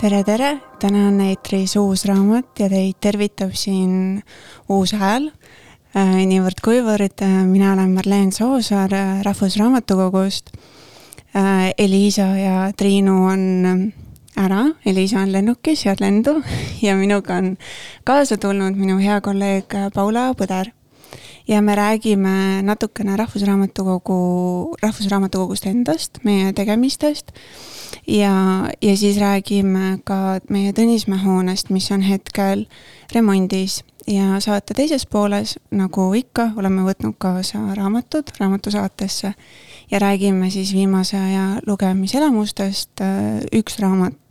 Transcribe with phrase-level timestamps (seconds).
[0.00, 4.22] tere, tere, täna on eetris uus raamat ja teid tervitab siin
[4.72, 5.28] uus hääl.
[5.92, 7.20] niivõrd-kuivõrd
[7.52, 8.90] mina olen Marleen Soosaar
[9.28, 10.56] Rahvusraamatukogust.
[11.76, 13.92] Eliisa ja Triinu on
[14.36, 16.40] ära, Elisa on lennukis, head lendu
[16.86, 17.56] ja minuga on
[18.04, 20.72] kaasa tulnud minu hea kolleeg Paula Põder.
[21.48, 27.32] ja me räägime natukene Rahvusraamatukogu, Rahvusraamatukogust endast, meie tegemistest
[28.06, 32.66] ja, ja siis räägime ka meie Tõnismäe hoonest, mis on hetkel
[33.14, 39.34] remondis ja saate teises pooles, nagu ikka, oleme võtnud kaasa raamatud raamatusaatesse
[39.90, 43.00] ja räägime siis viimase aja lugemiselamustest.
[43.52, 44.21] üks raamat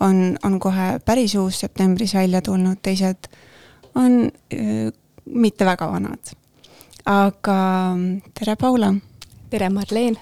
[0.00, 3.28] on, on kohe päris uus, septembris välja tulnud, teised
[3.94, 4.92] on äh,
[5.24, 6.32] mitte väga vanad.
[7.06, 7.58] aga
[8.34, 8.94] tere, Paula!
[9.50, 10.18] tere, Marleen!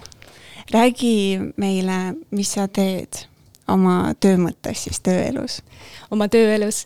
[0.71, 3.25] räägi meile, mis sa teed
[3.67, 5.61] oma töö mõttes siis tööelus?
[6.11, 6.85] oma tööelus?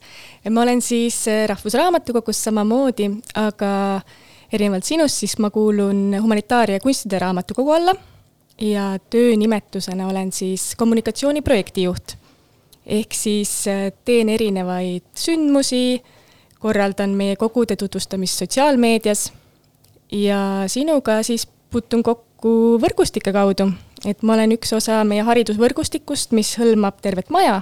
[0.50, 4.02] ma olen siis Rahvusraamatukogus samamoodi, aga
[4.52, 7.96] erinevalt sinust, siis ma kuulun humanitaar- ja kunstide raamatukogu alla
[8.62, 12.19] ja töönimetusena olen siis kommunikatsiooniprojekti juht
[12.86, 16.02] ehk siis äh, teen erinevaid sündmusi,
[16.60, 19.32] korraldan meie kogude tutvustamist sotsiaalmeedias
[20.12, 23.70] ja sinuga siis puutun kokku võrgustike kaudu,
[24.06, 27.62] et ma olen üks osa meie haridusvõrgustikust, mis hõlmab tervet maja.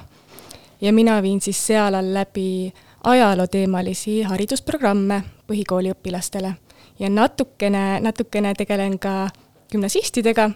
[0.82, 6.54] Ja mina viin siis seal all läbi ajalooteemalisi haridusprogramme põhikooliõpilastele.
[7.00, 9.30] Ja natukene, natukene tegelen ka
[9.72, 10.52] gümnasistidega,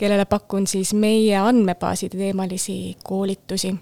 [0.00, 3.74] kellele pakun siis meie andmebaaside teemalisi koolitusi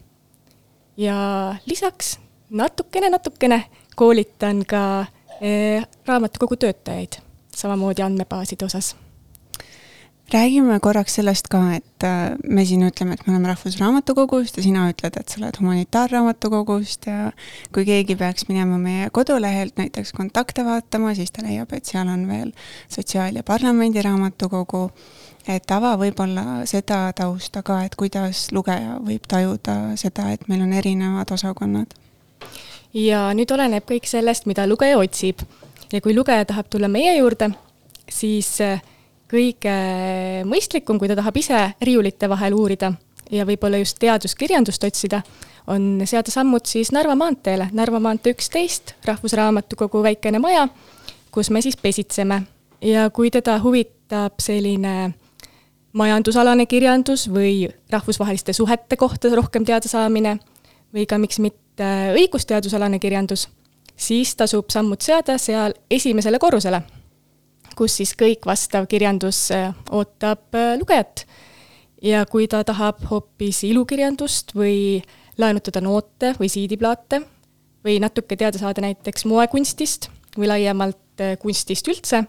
[0.97, 2.19] ja lisaks
[2.51, 3.65] natukene, natukene
[3.97, 5.07] koolitan ka
[5.41, 7.21] eh, raamatukogu töötajaid,
[7.57, 8.95] samamoodi andmebaaside osas.
[10.33, 14.89] Räägime korraks sellest ka, et äh, me siin ütleme, et me oleme Rahvusraamatukogust ja sina
[14.91, 17.29] ütled, et sa oled Humanitaarraamatukogust ja
[17.71, 22.27] kui keegi peaks minema meie kodulehelt näiteks kontakte vaatama, siis ta leiab, et seal on
[22.27, 22.51] veel
[22.91, 24.89] Sotsiaal- ja Parlamendiraamatukogu
[25.49, 30.73] et ava võib-olla seda tausta ka, et kuidas lugeja võib tajuda seda, et meil on
[30.73, 31.95] erinevad osakonnad?
[32.97, 35.43] ja nüüd oleneb kõik sellest, mida lugeja otsib.
[35.93, 37.51] ja kui lugeja tahab tulla meie juurde,
[38.09, 38.83] siis äh,
[39.31, 39.75] kõige
[40.47, 42.93] mõistlikum, kui ta tahab ise riiulite vahel uurida
[43.31, 45.23] ja võib-olla just teaduskirjandust otsida,
[45.67, 50.69] on seada sammud siis Narva maanteele, Narva maantee üksteist, Rahvusraamatukogu väikene maja,
[51.35, 52.43] kus me siis pesitseme.
[52.81, 55.15] ja kui teda huvitab selline
[55.97, 60.37] majandusalane kirjandus või rahvusvaheliste suhete kohta rohkem teada saamine
[60.95, 63.47] või ka miks mitte õigusteadusalane kirjandus,
[63.97, 66.83] siis tasub sammud seada seal esimesele korrusele,
[67.77, 71.27] kus siis kõik vastav kirjandus äh, ootab äh, lugejat.
[72.03, 75.03] ja kui ta tahab hoopis ilukirjandust või
[75.39, 77.23] laenutada noote või siidiplaate
[77.85, 82.27] või natuke teada saada näiteks moekunstist või laiemalt äh, kunstist üldse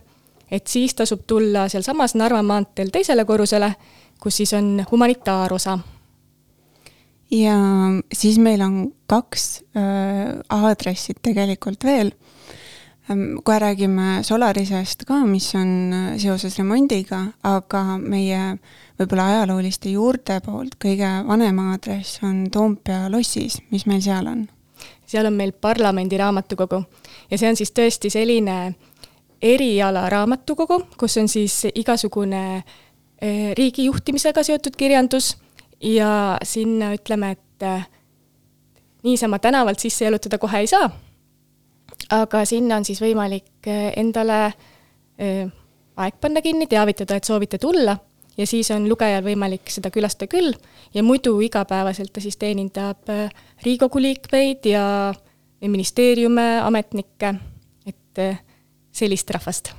[0.51, 3.73] et siis tasub tulla sealsamas Narva maanteel teisele korrusele,
[4.21, 5.79] kus siis on humanitaarosa.
[7.31, 7.57] ja
[8.13, 12.11] siis meil on kaks äh, aadressit tegelikult veel
[13.11, 13.39] ähm,.
[13.43, 18.57] kohe räägime Solarisest ka, mis on äh, seoses remondiga, aga meie
[18.99, 24.47] võib-olla ajalooliste juurte poolt kõige vanem aadress on Toompea lossis, mis meil seal on?
[25.05, 26.83] seal on meil parlamendi raamatukogu
[27.31, 28.75] ja see on siis tõesti selline
[29.41, 32.63] erialaraamatukogu, kus on siis igasugune
[33.21, 35.35] eh, riigi juhtimisega seotud kirjandus
[35.83, 37.85] ja sinna ütleme, et eh,
[39.03, 40.89] niisama tänavalt sisse jalutada kohe ei saa.
[42.09, 44.53] aga sinna on siis võimalik eh, endale
[45.97, 47.97] aeg panna kinni, teavitada, et soovite tulla.
[48.37, 50.53] Ja siis on lugejal võimalik seda külastada küll.
[50.93, 53.09] Ja muidu igapäevaselt ta siis teenindab
[53.65, 54.83] Riigikogu liikmeid ja
[55.65, 57.33] ministeeriume, ametnikke,
[57.89, 58.21] et
[58.97, 59.75] sellist rahvast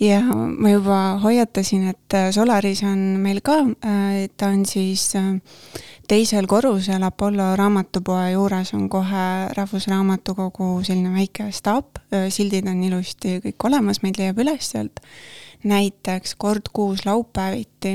[0.00, 0.20] ja
[0.58, 5.38] ma juba hoiatasin, et äh, Solaris on meil ka, äh, ta on siis äh,
[6.08, 9.26] teisel korrusel Apollo raamatupoe juures on kohe
[9.56, 15.00] Rahvusraamatukogu selline väike staap, sildid on ilusti kõik olemas, meid leiab üles sealt.
[15.64, 17.94] näiteks kord kuus laupäeviti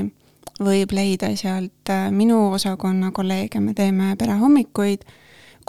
[0.58, 5.06] võib leida sealt minu osakonna kolleege, me teeme perehommikuid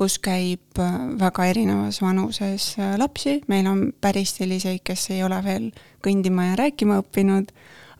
[0.02, 5.38] kus käib äh, väga erinevas vanuses äh, lapsi, meil on päris selliseid, kes ei ole
[5.46, 5.68] veel
[6.02, 7.52] kõndima ja rääkima õppinud,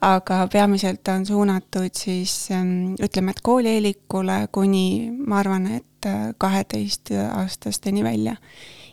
[0.02, 8.04] aga peamiselt on suunatud siis ähm, ütleme, et koolieelikule kuni ma arvan, et äh, kaheteistaastasteni
[8.04, 8.36] välja.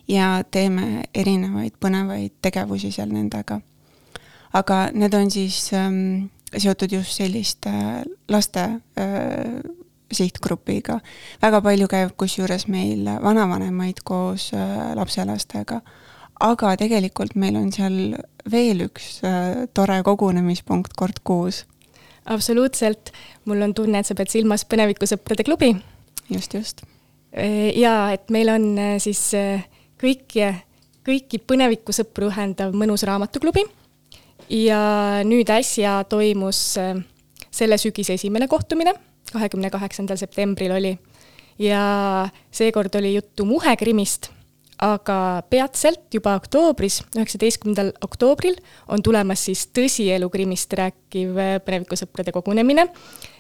[0.09, 3.61] ja teeme erinevaid põnevaid tegevusi seal nendega.
[4.53, 7.73] aga need on siis ähm, seotud just selliste
[8.29, 8.69] laste
[9.01, 9.78] äh,
[10.13, 11.01] sihtgrupiga.
[11.43, 15.81] väga palju käib kusjuures meil vanavanemaid koos äh, lapselastega
[16.41, 18.15] aga tegelikult meil on seal
[18.51, 21.65] veel üks äh, tore kogunemispunkt kord kuus.
[22.25, 23.13] absoluutselt,
[23.45, 25.75] mul on tunne, et sa pead silmas Põnevikusõprade klubi.
[26.31, 26.83] just, just.
[27.33, 28.71] Äh, jaa, et meil on
[29.03, 29.21] siis
[30.01, 30.47] kõiki,
[31.07, 33.67] kõiki põnevikusõpru ühendav mõnus raamatuklubi
[34.55, 34.81] ja
[35.27, 36.79] nüüd äsja toimus
[37.51, 38.95] selle sügise esimene kohtumine,
[39.35, 40.99] kahekümne kaheksandal septembril oli.
[41.59, 44.31] ja seekord oli juttu Muhe krimist
[44.79, 48.59] aga peatselt juba oktoobris, üheksateistkümnendal oktoobril
[48.93, 51.35] on tulemas siis tõsielu krimist rääkiv
[51.67, 52.87] põnevikusõprade kogunemine.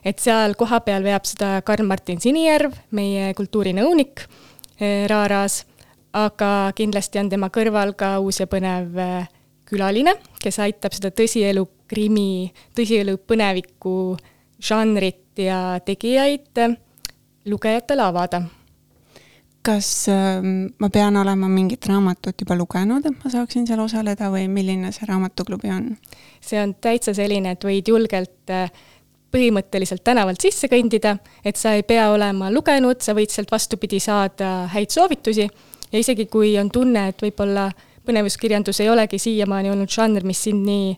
[0.04, 4.24] et seal kohapeal veab seda Karl-Martin Sinijärv, meie kultuurinõunik
[4.80, 5.64] äh, Raaraas,
[6.12, 9.28] aga kindlasti on tema kõrval ka uus ja põnev äh,
[9.68, 14.16] külaline, kes aitab seda tõsielu krimi, tõsielu põneviku
[14.58, 16.62] žanrit ja tegijaid
[17.46, 18.42] lugejatele avada
[19.68, 20.40] kas äh,
[20.78, 25.08] ma pean olema mingit raamatut juba lugenud, et ma saaksin seal osaleda või milline see
[25.08, 25.90] raamatuklubi on?
[26.40, 28.70] see on täitsa selline, et võid julgelt äh,
[29.34, 34.70] põhimõtteliselt tänavalt sisse kõndida, et sa ei pea olema lugenud, sa võid sealt vastupidi saada
[34.72, 37.68] häid soovitusi ja isegi kui on tunne, et võib-olla
[38.08, 40.94] põnevuskirjandus ei olegi siiamaani olnud žanr, mis sind nii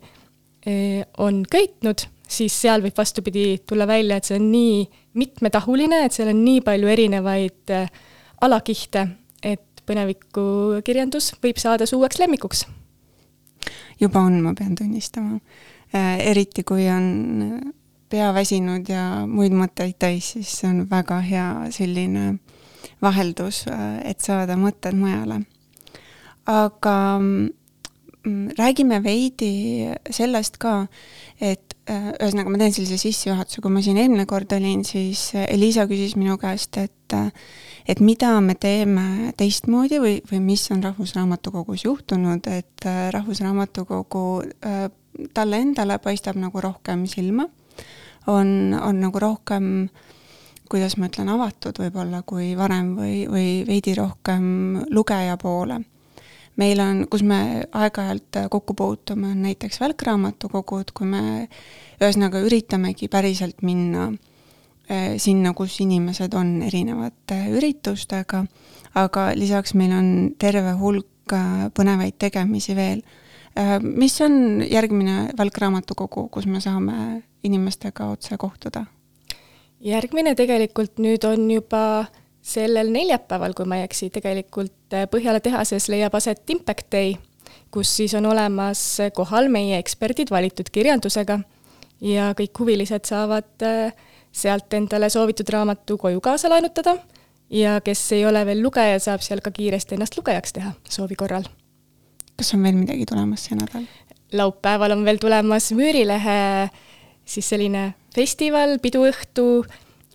[0.70, 4.84] eh, on köitnud, siis seal võib vastupidi tulla välja, et see on nii
[5.18, 7.90] mitmetahuline, et seal on nii palju erinevaid eh,
[8.46, 9.06] alakihte,
[9.42, 12.66] et põnevikukirjandus võib saada su uueks lemmikuks.
[14.00, 15.40] juba on, ma pean tunnistama.
[15.94, 17.72] Äh, eriti kui on
[18.10, 22.36] pea väsinud ja muid mõtteid täis, siis see on väga hea selline
[23.02, 25.42] vaheldus, äh, et saada mõtted mujale.
[26.46, 27.48] aga mm,
[28.58, 30.84] räägime veidi sellest ka,
[31.40, 35.86] et äh, ühesõnaga, ma teen sellise sissejuhatuse, kui ma siin eelmine kord olin, siis Elisa
[35.90, 36.96] küsis minu käest, et
[37.90, 44.24] et mida me teeme teistmoodi või, või mis on Rahvusraamatukogus juhtunud, et äh, Rahvusraamatukogu
[44.66, 44.84] äh,
[45.34, 47.48] talle endale paistab nagu rohkem silma,
[48.30, 49.88] on, on nagu rohkem
[50.70, 55.80] kuidas ma ütlen, avatud võib-olla kui varem või, või veidi rohkem lugeja poole.
[56.60, 61.22] Meil on, kus me aeg-ajalt kokku puutume, on näiteks välkraamatukogud, kui me
[62.00, 64.10] ühesõnaga üritamegi päriselt minna
[64.90, 68.40] Äh, sinna, kus inimesed on erinevate üritustega,
[68.98, 70.08] aga lisaks meil on
[70.40, 73.04] terve hulk äh, põnevaid tegemisi veel.
[73.54, 76.96] Äh, mis on järgmine välkraamatukogu, kus me saame
[77.46, 78.86] inimestega otse kohtuda?
[79.80, 82.04] järgmine tegelikult nüüd on juba
[82.50, 84.76] sellel neljapäeval, kui ma ei eksi, tegelikult
[85.10, 87.14] Põhjala tehases leiab aset Impact Day,
[87.70, 88.82] kus siis on olemas
[89.14, 91.38] kohal meie eksperdid valitud kirjandusega
[92.02, 93.94] ja kõik huvilised saavad äh,
[94.32, 96.96] sealt endale soovitud raamatu koju kaasa laenutada
[97.50, 101.46] ja kes ei ole veel lugeja, saab seal ka kiiresti ennast lugejaks teha soovi korral.
[102.36, 103.86] kas on veel midagi tulemas see nädal?
[104.32, 106.70] laupäeval on veel tulemas Müürilehe
[107.24, 109.64] siis selline festival, piduõhtu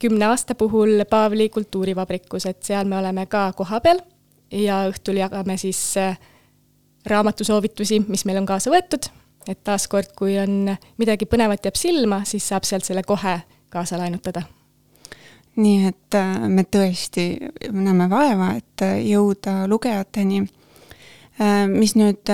[0.02, 4.02] kümne aasta puhul Paavli kultuurivabrikus, et seal me oleme ka kohapeal
[4.52, 6.18] ja õhtul jagame siis äh,
[7.06, 9.08] raamatusoovitusi, mis meil on kaasa võetud,
[9.50, 14.46] et taaskord, kui on midagi põnevat jääb silma, siis saab sealt selle kohe kaasa laenutada.
[15.56, 17.30] nii et äh, me tõesti
[17.72, 20.46] näeme vaeva, et äh, jõuda lugejateni.
[21.68, 22.30] Mis nüüd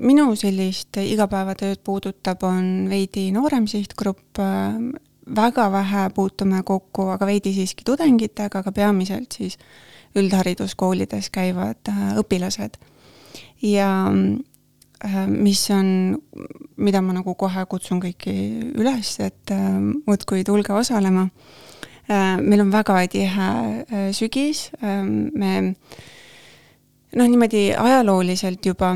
[0.00, 4.40] minu sellist igapäevatööd puudutab, on veidi noorem sihtgrupp,
[5.36, 9.58] väga vähe puutume kokku, aga veidi siiski tudengitega, aga peamiselt siis
[10.16, 12.78] üldhariduskoolides käivad õpilased.
[13.62, 13.90] ja
[15.28, 16.18] mis on
[16.78, 18.34] mida ma nagu kohe kutsun kõiki
[18.78, 21.28] üles, et äh, muudkui tulge osalema.
[22.08, 23.48] Äh, meil on väga tihe
[23.84, 25.74] äh, sügis, me
[27.16, 28.92] noh, niimoodi ajalooliselt juba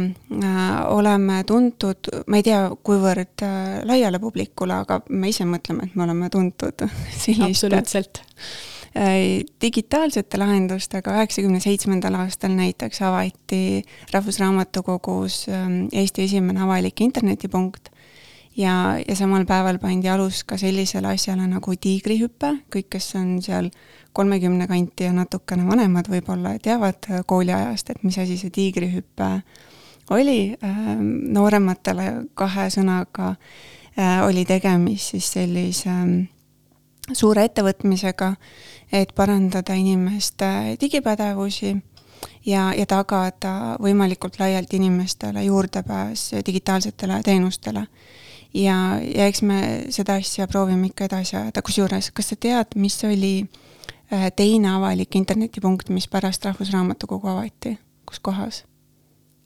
[0.88, 3.44] oleme tuntud, ma ei tea, kuivõrd
[3.88, 6.86] laiale publikule, aga me ise mõtleme, et me oleme tuntud
[7.22, 8.22] selliste absoluutselt.
[9.62, 11.14] digitaalsete lahendustega.
[11.16, 15.46] üheksakümne seitsmendal aastal näiteks avati Rahvusraamatukogus
[15.92, 17.88] Eesti esimene avalik internetipunkt
[18.56, 23.70] ja, ja samal päeval pandi alus ka sellisele asjale nagu tiigrihüpe, kõik, kes on seal
[24.12, 29.30] kolmekümne kanti ja natukene vanemad võib-olla teavad kooliajast, et mis asi see tiigrihüpe
[30.10, 36.18] oli, ähm, noorematele kahe sõnaga äh, oli tegemist siis sellise ähm,
[37.12, 38.34] suure ettevõtmisega,
[38.92, 41.72] et parandada inimeste digipädevusi
[42.46, 47.86] ja, ja tagada võimalikult laialt inimestele juurdepääs digitaalsetele teenustele.
[48.54, 53.00] ja, ja eks me seda asja proovime ikka edasi ajada, kusjuures, kas sa tead, mis
[53.04, 53.61] oli äh,
[54.36, 58.64] teine avalik internetipunkt, mis pärast Rahvusraamatukogu avati, kus kohas?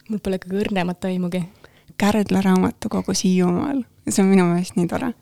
[0.09, 1.43] mul pole kõige õrnemat aimugi.
[1.99, 5.13] Kärdla raamatukogus Hiiumaal, see on minu meelest nii tore.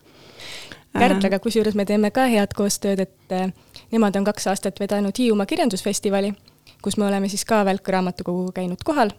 [0.94, 3.48] Kärdlaga kusjuures me teeme ka head koostööd, et äh,
[3.94, 6.34] nemad on kaks aastat vedanud Hiiumaa kirjandusfestivali,
[6.82, 9.10] kus me oleme siis ka Välku raamatukoguga käinud kohal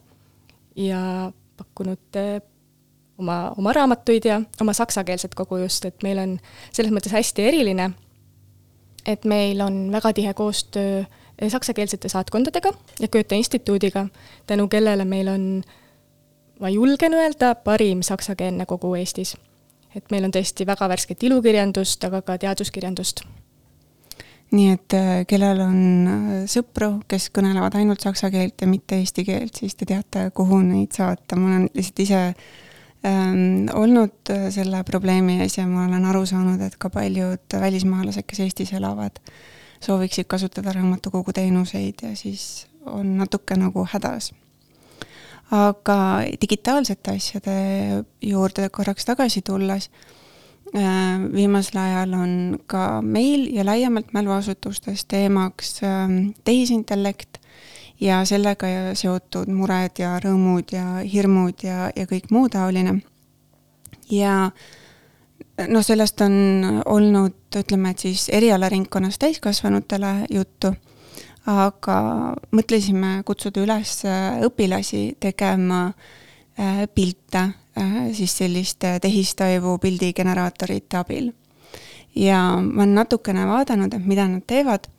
[0.75, 2.39] ja pakkunud äh,
[3.17, 6.38] oma, oma raamatuid ja oma saksakeelset kogu just, et meil on
[6.72, 7.91] selles mõttes hästi eriline,
[9.05, 11.03] et meil on väga tihe koostöö
[11.41, 14.07] Eh, saksakeelsete saatkondadega ja Goethe instituudiga,
[14.47, 15.63] tänu kellele meil on,
[16.59, 19.35] ma julgen öelda, parim saksakeelne kogu Eestis.
[19.95, 23.21] et meil on tõesti väga värsket ilukirjandust, aga ka teaduskirjandust.
[24.51, 29.25] nii et äh, kellel on äh, sõpru, kes kõnelevad ainult saksa keelt ja mitte eesti
[29.25, 32.21] keelt, siis te teate, kuhu neid saata, ma olen lihtsalt ise
[33.74, 38.41] olnud äh, selle probleemi ees ja ma olen aru saanud, et ka paljud välismaalased, kes
[38.45, 39.19] Eestis elavad,
[39.83, 44.33] sooviksid kasutada raamatukogu teenuseid ja siis on natuke nagu hädas.
[45.51, 45.95] aga
[46.41, 47.55] digitaalsete asjade
[48.21, 49.89] juurde korraks tagasi tulles,
[50.74, 57.35] äh, viimasel ajal on ka meil ja laiemalt mäluasutustes teemaks ähm, tehisintellekt
[58.01, 63.01] ja sellega seotud mured ja rõõmud ja hirmud ja, ja kõik muu taoline.
[64.11, 64.51] ja äh,
[65.67, 66.35] noh, sellest on
[66.85, 70.73] olnud, ütleme, et siis erialaringkonnas täiskasvanutele juttu,
[71.47, 71.97] aga
[72.55, 73.99] mõtlesime kutsuda üles
[74.47, 81.31] õpilasi tegema äh, pilte äh, siis selliste tehistoivu pildigeneraatorite abil.
[82.15, 84.94] ja ma olen natukene vaadanud, et mida nad teevad äh,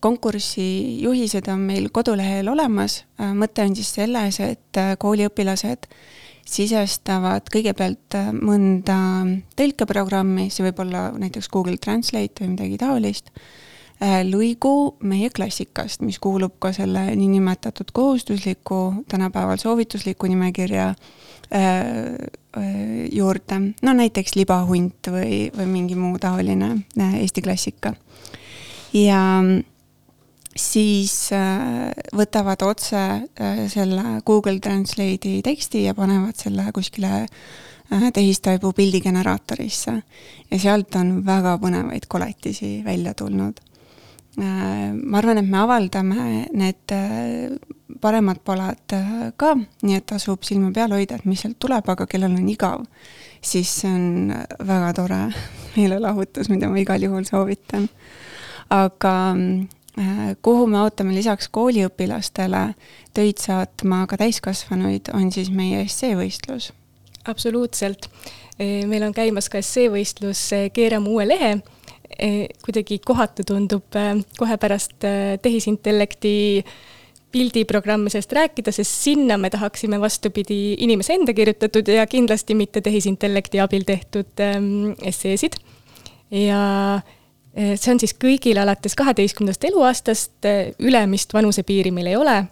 [0.00, 0.66] konkursi
[1.02, 3.00] juhised on meil kodulehel olemas,
[3.34, 5.88] mõte on siis selles, et kooliõpilased
[6.46, 8.96] sisestavad kõigepealt äh, mõnda
[9.58, 13.32] tõlkeprogrammi, see võib olla näiteks Google Translate või midagi taolist,
[13.98, 18.80] äh, lõigu meie klassikast, mis kuulub ka selle niinimetatud kohustusliku,
[19.10, 22.14] tänapäeval soovitusliku nimekirja äh,
[23.12, 27.92] juurde, no näiteks Libahunt või, või mingi muu taoline Eesti klassika.
[29.04, 29.20] Ja
[30.56, 38.72] siis äh, võtavad otse äh, selle Google Translate'i teksti ja panevad selle kuskile äh, tehistaibu
[38.72, 39.96] pildigeneraatorisse.
[40.50, 43.60] ja sealt on väga põnevaid koletisi välja tulnud.
[44.36, 46.92] ma arvan, et me avaldame need
[48.00, 48.92] paremad palad
[49.40, 52.84] ka, nii et tasub silma peal hoida, et mis sealt tuleb, aga kellel on igav,
[53.40, 55.22] siis see on väga tore
[55.78, 57.88] meelelahutus, mida ma igal juhul soovitan.
[58.70, 59.14] Aga
[59.96, 62.74] Äh, kuhu me ootame lisaks kooliõpilastele
[63.16, 66.72] töid saatma ka täiskasvanuid, on siis meie esseevõistlus.
[67.24, 68.10] absoluutselt.
[68.58, 70.42] Meil on käimas ka esseevõistlus
[70.72, 71.50] Keerame uue lehe.
[72.64, 73.96] Kuidagi kohatu tundub
[74.38, 75.04] kohe pärast
[75.42, 76.64] tehisintellekti
[77.32, 83.84] pildiprogrammisest rääkida, sest sinna me tahaksime vastupidi inimese enda kirjutatud ja kindlasti mitte tehisintellekti abil
[83.84, 84.44] tehtud
[85.02, 85.56] esseesid.
[86.30, 87.00] ja
[87.56, 92.44] see on siis kõigil alates kaheteistkümnendast eluaastast, eh, ülemist vanusepiiri meil ei ole.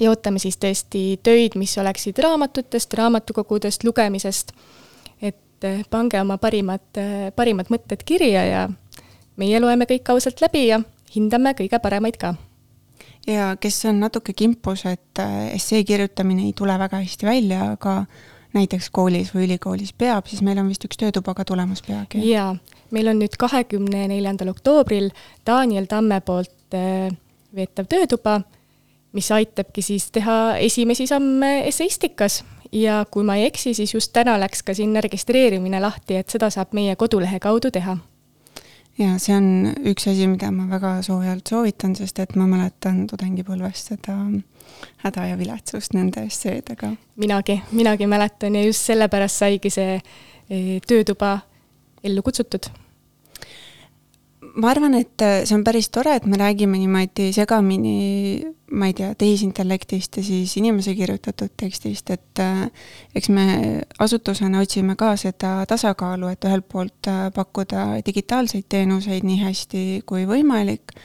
[0.00, 4.52] ja ootame siis tõesti töid, mis oleksid raamatutest, raamatukogudest, lugemisest.
[5.22, 7.00] et eh, pange oma parimad,
[7.36, 8.68] parimad mõtted kirja ja
[9.36, 10.80] meie loeme kõik ausalt läbi ja
[11.14, 12.34] hindame kõige paremaid ka
[13.26, 15.18] ja kes on natuke kimpus, et
[15.52, 18.04] essee kirjutamine ei tule väga hästi välja, aga
[18.54, 22.22] näiteks koolis või ülikoolis peab, siis meil on vist üks töötuba ka tulemas peagi.
[22.28, 22.54] jaa,
[22.94, 25.10] meil on nüüd kahekümne neljandal oktoobril
[25.46, 27.10] Daniel Tamme poolt äh,
[27.54, 28.40] veetav töötuba,
[29.12, 32.42] mis aitabki siis teha esimesi samme esseistikas
[32.72, 36.50] ja kui ma ei eksi, siis just täna läks ka sinna registreerimine lahti, et seda
[36.50, 37.98] saab meie kodulehe kaudu teha
[38.98, 39.48] ja see on
[39.90, 44.18] üks asi, mida ma väga soojalt soovitan, sest et ma mäletan tudengipõlvest seda
[45.04, 46.94] häda ja viletsust nende esseedega.
[47.16, 51.38] minagi, minagi mäletan ja just sellepärast saigi see eh, töötuba
[52.04, 52.70] ellu kutsutud
[54.54, 58.94] ma arvan, et äh, see on päris tore, et me räägime niimoodi segamini, ma ei
[58.94, 62.68] tea, tehisintellektist ja siis inimese kirjutatud tekstist, et äh,
[63.14, 63.46] eks me
[63.98, 70.26] asutusena otsime ka seda tasakaalu, et ühelt poolt äh, pakkuda digitaalseid teenuseid nii hästi kui
[70.30, 70.96] võimalik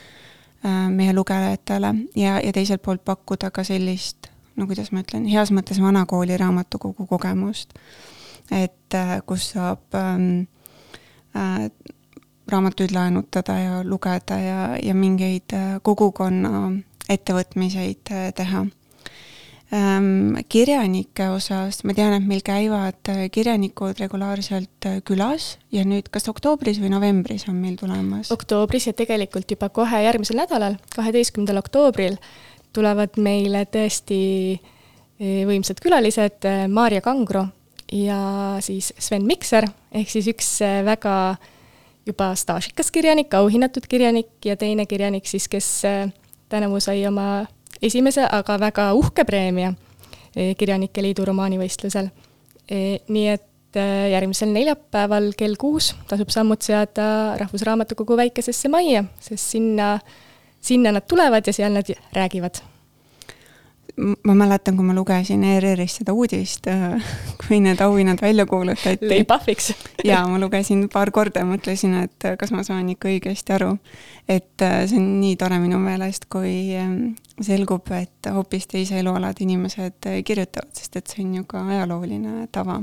[0.91, 4.27] meie lugejatele ja, ja teiselt poolt pakkuda ka sellist,
[4.59, 7.71] no kuidas ma ütlen, heas mõttes vanakooli raamatukogu kogemust.
[8.51, 8.97] Et
[9.29, 10.49] kus saab ähm,
[11.35, 11.69] äh,
[12.51, 16.71] raamatuid laenutada ja lugeda ja, ja mingeid äh, kogukonna
[17.09, 18.65] ettevõtmiseid äh, teha
[19.73, 20.37] ähm,.
[20.49, 26.81] kirjanike osas ma tean, et meil käivad äh, kirjanikud regulaarselt külas ja nüüd kas oktoobris
[26.81, 28.31] või novembris on meil tulemas?
[28.33, 32.19] oktoobris ja tegelikult juba kohe järgmisel nädalal, kaheteistkümnendal oktoobril
[32.73, 34.59] tulevad meile tõesti
[35.19, 37.49] võimsad külalised Maarja Kangro
[37.91, 38.19] ja
[38.63, 40.51] siis Sven Mikser, ehk siis üks
[40.85, 41.15] väga
[42.09, 45.69] juba staažikas kirjanik, auhinnatud kirjanik ja teine kirjanik siis, kes
[46.49, 47.45] tänavu sai oma
[47.81, 49.73] esimese, aga väga uhke preemia
[50.35, 52.09] eh, Kirjanike Liidu romaanivõistlusel.
[52.69, 53.45] Eh, nii et
[54.09, 59.91] järgmisel neljapäeval kell kuus tasub sammud seada Rahvusraamatukogu väikesesse majja, sest sinna,
[60.57, 62.63] sinna nad tulevad ja seal nad räägivad
[63.99, 66.67] ma mäletan, kui ma lugesin ERR-is seda uudist,
[67.41, 69.09] kui need auhinnad välja kuulutati.
[69.11, 69.73] lõi pahviks
[70.07, 73.73] ja ma lugesin paar korda ja mõtlesin, et kas ma saan ikka õigesti aru.
[74.29, 79.43] et äh, see on nii tore minu meelest, kui ähm, selgub, et hoopis teise elualade
[79.45, 82.79] inimesed äh, kirjutavad, sest et see on ju ka ajalooline tava.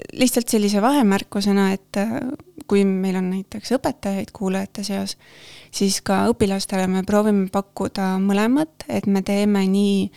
[0.00, 2.18] Ähm, lihtsalt sellise vahemärkusena, et äh,
[2.66, 5.16] kui meil on näiteks õpetajaid kuulajate seas,
[5.70, 10.10] siis ka õpilastele me proovime pakkuda mõlemat, et me teeme nii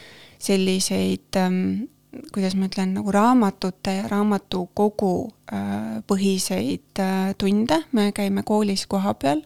[0.43, 1.89] selliseid ähm,
[2.33, 5.13] kuidas ma ütlen, nagu raamatute ja raamatukogu
[5.53, 9.41] äh, põhiseid äh, tunde, me käime koolis kohapeal.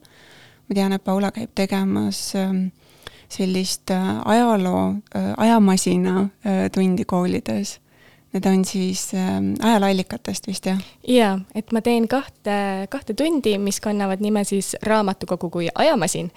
[0.67, 2.51] ma tean, et Paula käib tegemas äh,
[3.29, 3.91] sellist
[4.25, 4.95] ajaloo
[5.37, 6.29] ajamasina
[6.71, 7.73] tundi koolides
[8.35, 10.79] Need on siis äh, ajalooallikatest vist, jah?
[11.07, 12.57] jaa, et ma teen kahte,
[12.91, 16.31] kahte tundi, mis kannavad nime siis Raamatukogu kui ajamasin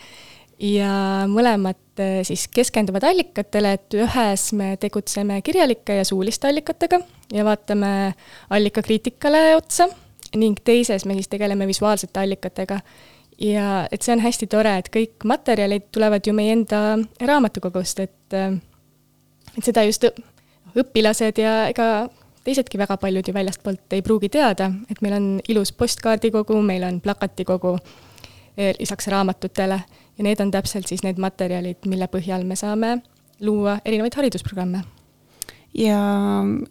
[0.60, 0.92] ja
[1.30, 7.00] mõlemad äh, siis keskenduvad allikatele, et ühes me tegutseme kirjalike ja suuliste allikatega
[7.32, 8.14] ja vaatame
[8.50, 9.88] allikakriitikale otsa
[10.36, 12.80] ning teises me siis tegeleme visuaalsete allikatega.
[13.40, 18.36] ja et see on hästi tore, et kõik materjalid tulevad ju meie enda raamatukogust, et
[18.36, 18.52] äh,
[19.56, 20.04] et seda just
[20.78, 22.08] õpilased ja ega
[22.44, 27.00] teisedki väga paljud ju väljastpoolt ei pruugi teada, et meil on ilus postkaardikogu, meil on
[27.00, 27.76] plakatikogu
[28.56, 29.80] e, lisaks raamatutele
[30.18, 32.96] ja need on täpselt siis need materjalid, mille põhjal me saame
[33.40, 34.82] luua erinevaid haridusprogramme.
[35.74, 36.00] ja,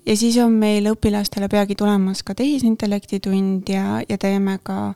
[0.05, 4.93] ja siis on meil õpilastele peagi tulemas ka tehisintellekti tund ja, ja teeme ka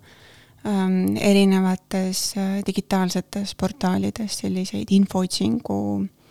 [0.65, 6.22] ähm, erinevates äh, digitaalsetes portaalides selliseid infootsingu äh, Äh,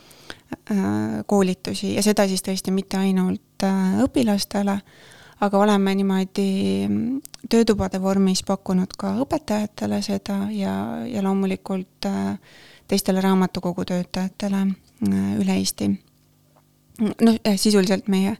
[1.27, 4.77] koolitusi ja seda siis tõesti mitte ainult äh, õpilastele,
[5.43, 6.49] aga oleme niimoodi
[6.89, 10.75] mm, töötubade vormis pakkunud ka õpetajatele seda ja,
[11.09, 12.37] ja loomulikult äh,
[12.89, 14.67] teistele raamatukogu töötajatele
[15.41, 15.89] üle Eesti.
[17.01, 18.37] noh, sisuliselt meie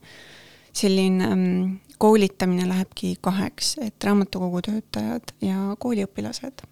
[0.73, 6.63] selline mm, koolitamine lähebki kaheks, et raamatukogu töötajad ja kooliõpilased.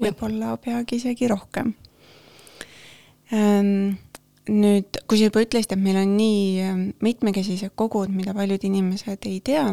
[0.00, 1.72] võib-olla peagi isegi rohkem
[3.32, 3.96] ähm,
[4.52, 9.26] nüüd, kui sa juba ütlesid, et meil on nii ähm, mitmekesised kogud, mida paljud inimesed
[9.28, 9.66] ei tea,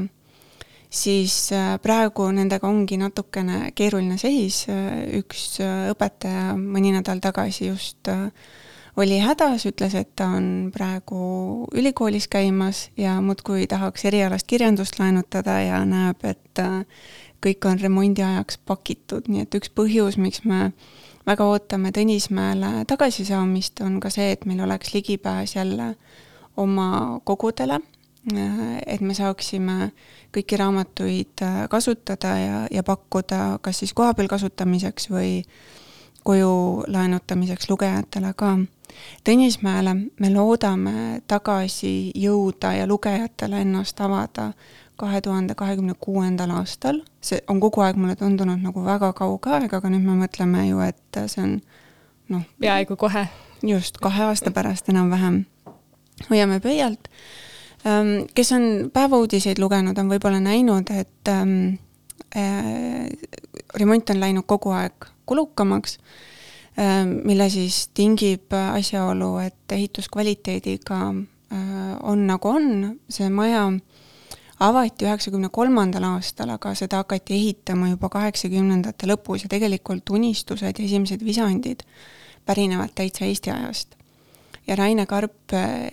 [0.93, 4.63] siis äh, praegu nendega ongi natukene keeruline seis.
[4.71, 8.09] Äh, üks äh, õpetaja mõni nädal tagasi just
[8.93, 15.57] oli hädas, ütles, et ta on praegu ülikoolis käimas ja muudkui tahaks erialast kirjandust laenutada
[15.65, 16.61] ja näeb, et
[17.43, 20.69] kõik on remondi ajaks pakitud, nii et üks põhjus, miks me
[21.27, 25.93] väga ootame Tõnismäele tagasisaamist, on ka see, et meil oleks ligipääs jälle
[26.57, 27.79] oma kogudele,
[28.87, 29.91] et me saaksime
[30.33, 35.41] kõiki raamatuid kasutada ja, ja pakkuda kas siis kohapeal kasutamiseks või
[36.23, 38.55] koju laenutamiseks lugejatele ka.
[39.25, 44.51] Tõnismäele me loodame tagasi jõuda ja lugejatele ennast avada
[44.97, 49.73] kahe tuhande kahekümne kuuendal aastal, see on kogu aeg mulle tundunud nagu väga kauge aeg,
[49.73, 51.55] aga nüüd me mõtleme ju, et see on
[52.33, 52.43] noh.
[52.61, 53.25] peaaegu kohe.
[53.63, 55.45] just, kahe aasta pärast enam-vähem.
[56.29, 57.09] hoiame pöialt.
[57.87, 61.47] Ähm, kes on päevauudiseid lugenud, on võib-olla näinud, et äh,
[63.75, 65.97] remont on läinud kogu aeg kulukamaks
[66.77, 72.69] äh,, mille siis tingib asjaolu, et ehituskvaliteediga äh, on nagu on,
[73.09, 73.81] see maja äh,
[74.59, 80.85] avati üheksakümne kolmandal aastal, aga seda hakati ehitama juba kaheksakümnendate lõpus ja tegelikult unistused ja
[80.85, 81.83] esimesed visandid
[82.45, 83.95] pärinevad täitsa Eesti ajast.
[84.67, 85.89] ja Raine Karp eh,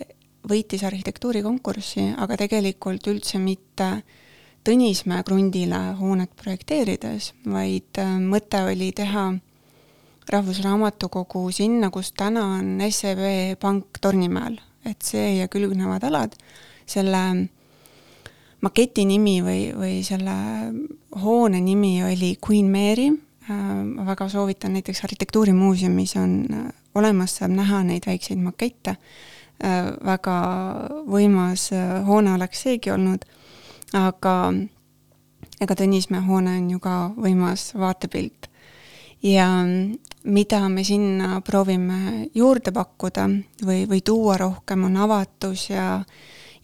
[0.47, 4.01] võitis arhitektuurikonkurssi, aga tegelikult üldse mitte
[4.61, 9.31] Tõnismäe krundile hoonet projekteerides, vaid eh, mõte oli teha
[10.31, 16.37] Rahvusraamatukogu sinna, kus täna on SEB Pank Tornimäel, et see ja külgnevad alad
[16.85, 17.23] selle
[18.61, 20.35] maketi nimi või, või selle
[21.23, 23.11] hoone nimi oli Queen Mary.
[23.49, 26.45] ma väga soovitan, näiteks Arhitektuurimuuseumis on
[26.95, 28.95] olemas, saab näha neid väikseid makette.
[30.05, 30.35] väga
[31.05, 31.69] võimas
[32.05, 33.25] hoone oleks seegi olnud,
[33.93, 34.53] aga
[35.61, 38.47] ega Tõnismäe hoone on ju ka võimas vaatepilt.
[39.23, 39.47] ja
[40.23, 43.27] mida me sinna proovime juurde pakkuda
[43.65, 46.03] või, või tuua rohkem, on avatus ja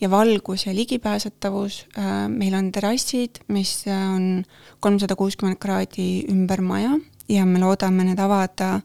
[0.02, 1.86] ja valgus ja ligipääsetavus,
[2.30, 4.44] meil on terrassid, mis on
[4.80, 6.92] kolmsada kuuskümmend kraadi ümber maja
[7.30, 8.82] ja me loodame need avada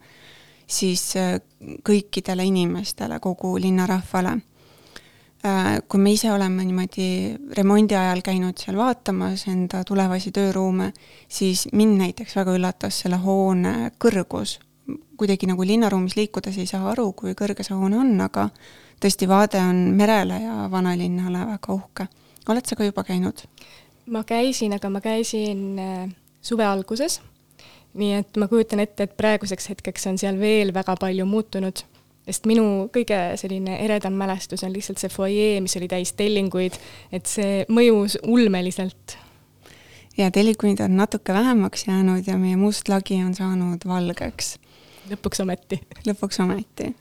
[0.66, 1.12] siis
[1.84, 4.38] kõikidele inimestele, kogu linnarahvale
[5.42, 7.04] Äh, kui me ise oleme niimoodi
[7.58, 10.92] remondi ajal käinud seal vaatamas enda tulevasi tööruume,
[11.26, 14.60] siis mind näiteks väga üllatas selle hoone kõrgus.
[15.18, 18.48] kuidagi nagu linnaruumis liikudes ei saa aru, kui kõrge see hoone on, aga
[19.02, 22.08] tõesti, vaade on merele ja vanalinnale väga uhke.
[22.48, 23.44] oled sa ka juba käinud?
[24.06, 26.08] ma käisin, aga ma käisin äh,
[26.42, 27.20] suve alguses,
[27.94, 31.84] nii et ma kujutan ette, et praeguseks hetkeks on seal veel väga palju muutunud
[32.26, 36.78] sest minu kõige selline eredam mälestus on lihtsalt see fuajee, mis oli täis tellinguid,
[37.12, 39.16] et see mõjus ulmeliselt.
[40.16, 44.58] ja tellinguid on natuke vähemaks jäänud ja meie must lagi on saanud valgeks.
[45.10, 45.80] lõpuks ometi.
[46.06, 46.94] lõpuks ometi.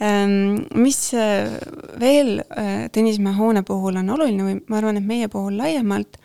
[0.00, 1.58] Ehm, mis äh,
[2.00, 6.16] veel äh, Tõnismäe hoone puhul on oluline või ma arvan, et meie puhul laiemalt,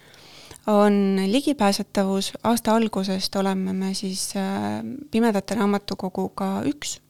[0.72, 4.80] on ligipääsetavus, aasta algusest oleme me siis äh,
[5.12, 7.02] Pimedate Raamatukoguga üks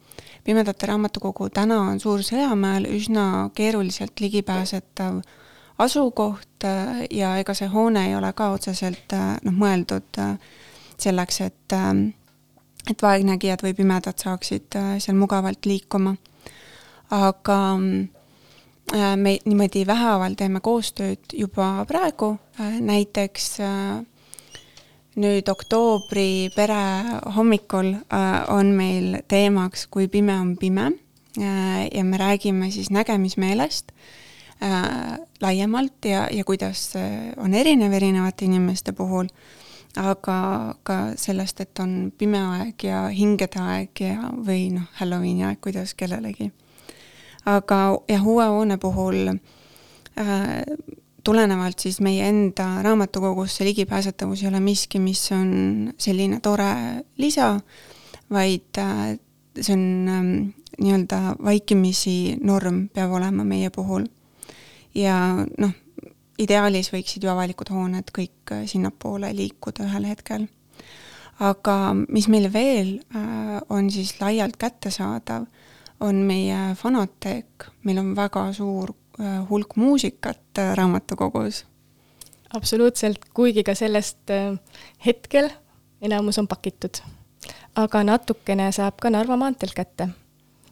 [0.45, 5.21] Pimedate Raamatukogu täna on Suur-Sõjamäel üsna keeruliselt ligipääsetav
[5.81, 6.65] asukoht
[7.11, 10.21] ja ega see hoone ei ole ka otseselt noh, mõeldud
[11.01, 11.75] selleks, et
[12.85, 16.13] et vaegnägijad või pimedad saaksid seal mugavalt liikuma.
[17.11, 17.59] Aga
[19.15, 22.35] me niimoodi vähehaaval teeme koostööd juba praegu,
[22.79, 23.49] näiteks
[25.19, 26.81] nüüd oktoobri pere
[27.35, 30.91] hommikul äh, on meil teemaks Kui pime on pime.
[31.39, 33.91] Äh, ja me räägime siis nägemismeelest
[34.63, 36.93] äh, laiemalt ja, ja kuidas
[37.37, 39.27] on erinev erinevate inimeste puhul,
[39.95, 45.59] aga ka sellest, et on pime aeg ja hingede aeg ja, või noh, Halloweeni aeg,
[45.63, 46.51] kuidas kellelegi.
[47.45, 47.79] Aga
[48.09, 50.63] jah, uue hoone puhul äh,
[51.25, 56.71] tulenevalt siis meie enda raamatukogusse ligipääsetavus ei ole miski, mis on selline tore
[57.17, 57.55] lisa,
[58.31, 59.15] vaid äh,
[59.61, 60.35] see on ähm,
[60.81, 64.05] nii-öelda vaikimisi norm peab olema meie puhul.
[64.95, 65.15] ja
[65.57, 65.71] noh,
[66.39, 70.47] ideaalis võiksid ju avalikud hooned kõik äh, sinnapoole liikuda ühel hetkel.
[71.39, 75.47] aga mis meil veel äh, on siis laialt kättesaadav,
[75.99, 81.65] on meie Fanoteek, meil on väga suur Äh, hulk muusikat äh, raamatukogus.
[82.53, 84.59] absoluutselt, kuigi ka sellest äh,
[85.05, 85.49] hetkel
[86.01, 86.99] enamus on pakitud.
[87.75, 90.09] aga natukene saab ka Narva maanteelt kätte.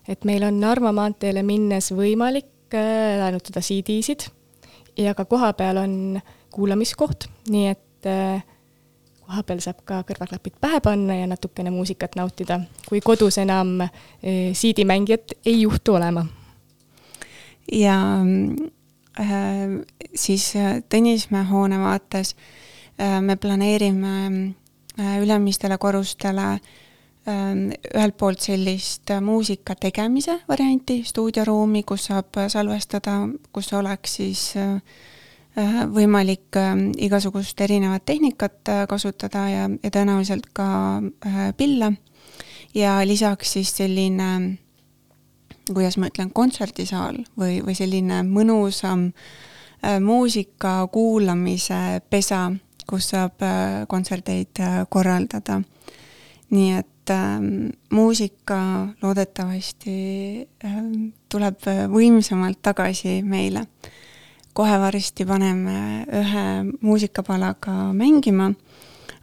[0.08, 2.76] et meil on Narva maanteele minnes võimalik
[3.20, 4.28] laenutada CD-sid
[4.98, 6.20] ja ka kohapeal on
[6.52, 8.12] kuulamiskoht, nii et
[9.26, 13.80] kohapeal saab ka kõrvaklapid pähe panna ja natukene muusikat nautida, kui kodus enam
[14.22, 16.26] CD-mängijat ei juhtu olema.
[17.72, 17.96] Ja
[19.20, 19.78] äh,
[20.16, 22.36] siis äh, Tõnismäe hoone vaates
[23.00, 24.16] äh, me planeerime
[25.00, 26.58] äh, ülemistele korrustele
[27.24, 33.14] ühelt poolt sellist muusika tegemise varianti, stuudioruumi, kus saab salvestada,
[33.56, 34.74] kus oleks siis äh
[35.94, 40.68] võimalik äh, igasugust erinevat tehnikat äh, kasutada ja, ja tõenäoliselt ka
[41.26, 41.94] äh, pille.
[42.74, 44.58] ja lisaks siis selline
[45.72, 52.50] kuidas ma ütlen, kontserdisaal või, või selline mõnusam äh, muusika kuulamise pesa,
[52.90, 55.62] kus saab äh, kontserteid äh, korraldada.
[56.54, 57.40] nii et äh,
[57.90, 58.60] muusika
[59.02, 59.96] loodetavasti
[60.66, 60.82] äh,
[61.30, 63.68] tuleb võimsamalt tagasi meile.
[64.54, 66.46] Kohe varsti paneme ühe
[66.82, 68.52] muusikapalaga mängima,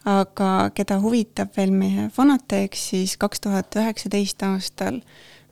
[0.05, 4.99] aga keda huvitab veel meie Fonoteek, siis kaks tuhat üheksateist aastal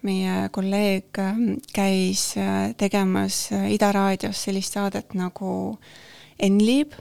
[0.06, 5.78] meie kolleeg ähm, käis äh, tegemas äh, Ida raadios sellist saadet nagu
[6.40, 6.94] Enliib,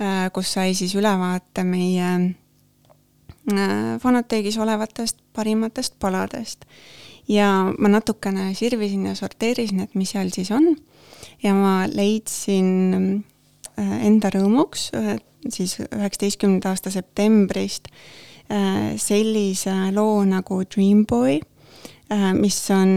[0.00, 2.34] äh, kus sai siis ülevaate meie
[4.00, 6.64] Fonoteegis olevatest parimatest paladest.
[7.28, 10.70] ja ma natukene sirvisin ja sorteerisin, et mis seal siis on
[11.42, 12.68] ja ma leidsin
[13.78, 14.90] äh, enda rõõmuks
[15.52, 17.90] siis üheksateistkümnenda aasta septembrist
[18.48, 21.40] äh, sellise loo nagu Dreamboy,
[22.12, 22.92] äh, mis on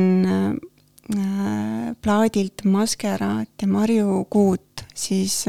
[2.04, 5.46] plaadilt Maskeraat ja Marju Kuut, siis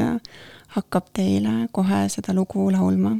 [0.71, 3.17] hakkab teile kohe seda lugu laulma.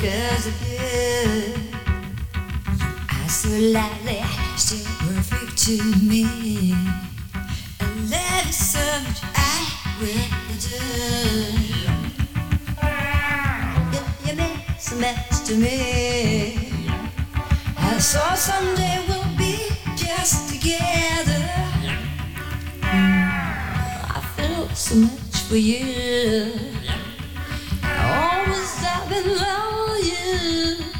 [0.00, 1.54] cause of you.
[3.10, 4.22] I so lightly,
[4.56, 5.74] so perfect to
[6.06, 6.24] me.
[7.80, 9.58] I love you so much, I
[9.98, 10.30] will
[10.62, 10.78] do.
[13.92, 16.70] You, you mean so much to me.
[17.76, 21.42] I saw someday we'll be just together.
[22.82, 26.77] I feel so much for you
[28.08, 30.97] always have been lying.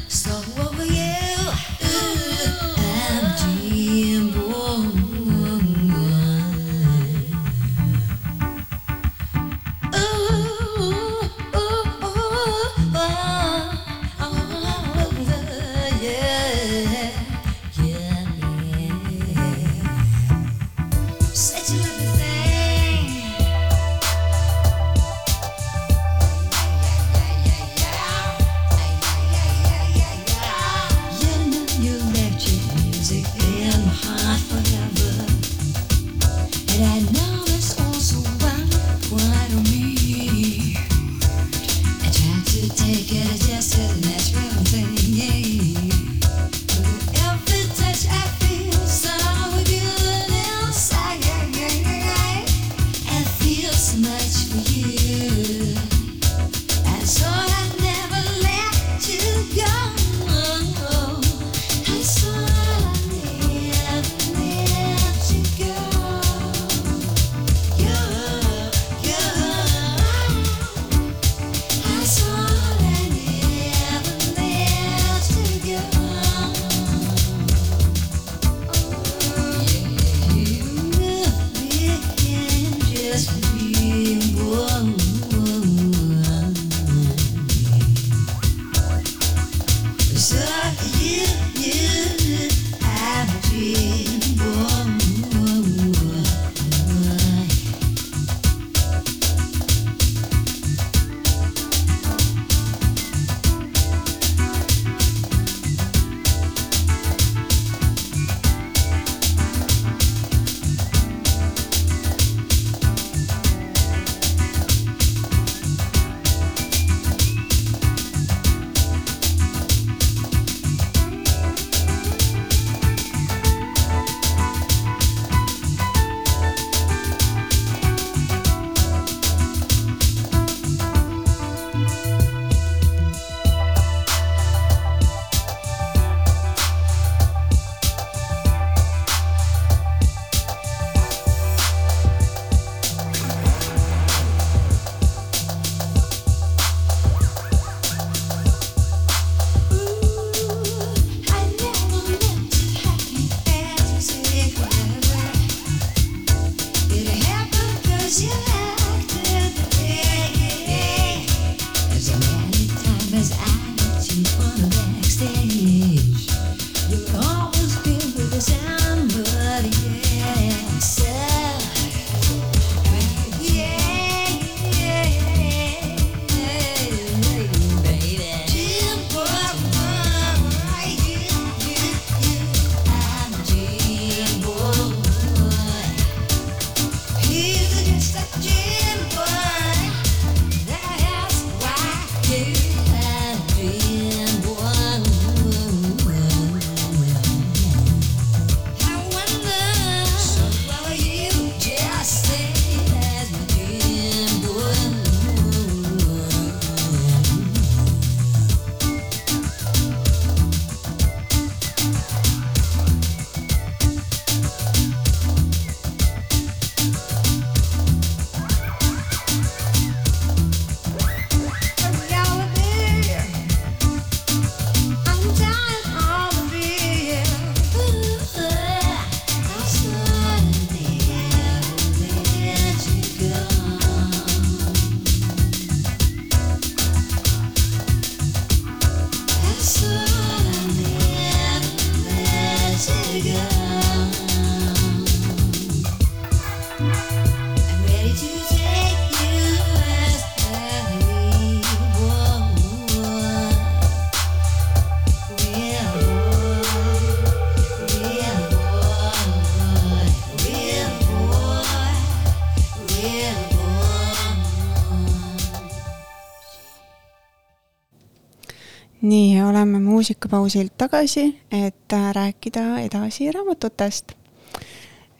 [269.09, 274.13] Nii, oleme muusikapausilt tagasi, et äh, rääkida edasi raamatutest.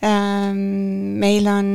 [0.04, 0.58] Ähm,
[1.19, 1.65] meil on,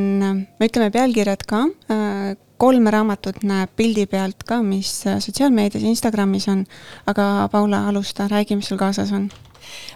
[0.58, 6.48] me ütleme pealkirjad ka, äh, kolm raamatut näeb pildi pealt ka, mis äh, sotsiaalmeedias, Instagramis
[6.48, 6.62] on,
[7.10, 9.28] aga Paula, alusta, räägi, mis sul kaasas on.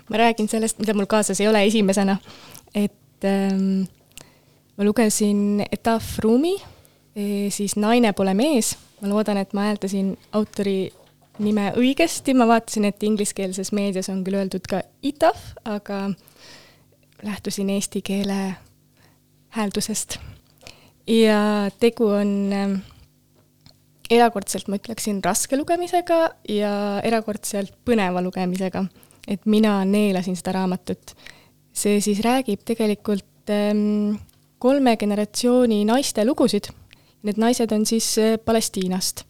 [0.08, 2.16] ma räägin sellest, mida mul kaasas ei ole esimesena,
[2.74, 3.86] et ähm,
[4.76, 6.56] ma lugesin Etaf Rumi,
[7.16, 10.90] e, siis Naine pole mees, ma loodan, et ma hääldasin autori
[11.42, 16.08] nime õigesti, ma vaatasin, et ingliskeelses meedias on küll öeldud ka ITAF, aga
[17.22, 18.54] lähtusin eesti keele
[19.56, 20.18] hääldusest.
[21.06, 22.74] ja tegu on ähm,
[24.10, 26.72] erakordselt, ma ütleksin, raske lugemisega ja
[27.04, 28.84] erakordselt põneva lugemisega.
[29.28, 31.14] et mina neelasin seda raamatut.
[31.72, 34.18] see siis räägib tegelikult ähm,
[34.58, 36.70] kolme generatsiooni naiste lugusid.
[37.22, 39.27] Need naised on siis äh, Palestiinast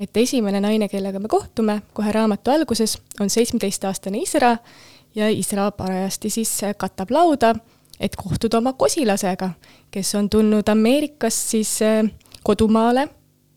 [0.00, 4.56] et esimene naine, kellega me kohtume kohe raamatu alguses, on seitsmeteistaastane Isra
[5.14, 7.54] ja Isra parajasti siis katab lauda,
[8.00, 9.50] et kohtuda oma kosilasega,
[9.90, 12.02] kes on tulnud Ameerikast siis äh,
[12.42, 13.08] kodumaale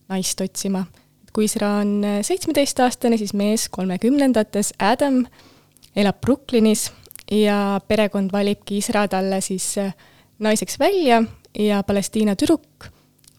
[0.09, 0.85] naist otsima.
[1.33, 5.25] kui Isra on äh, seitsmeteistaastane, siis mees kolmekümnendates, Adam,
[5.95, 6.91] elab Brooklynis
[7.31, 9.93] ja perekond valibki Isra talle siis äh,
[10.39, 11.23] naiseks välja
[11.59, 12.91] ja Palestiina tüdruk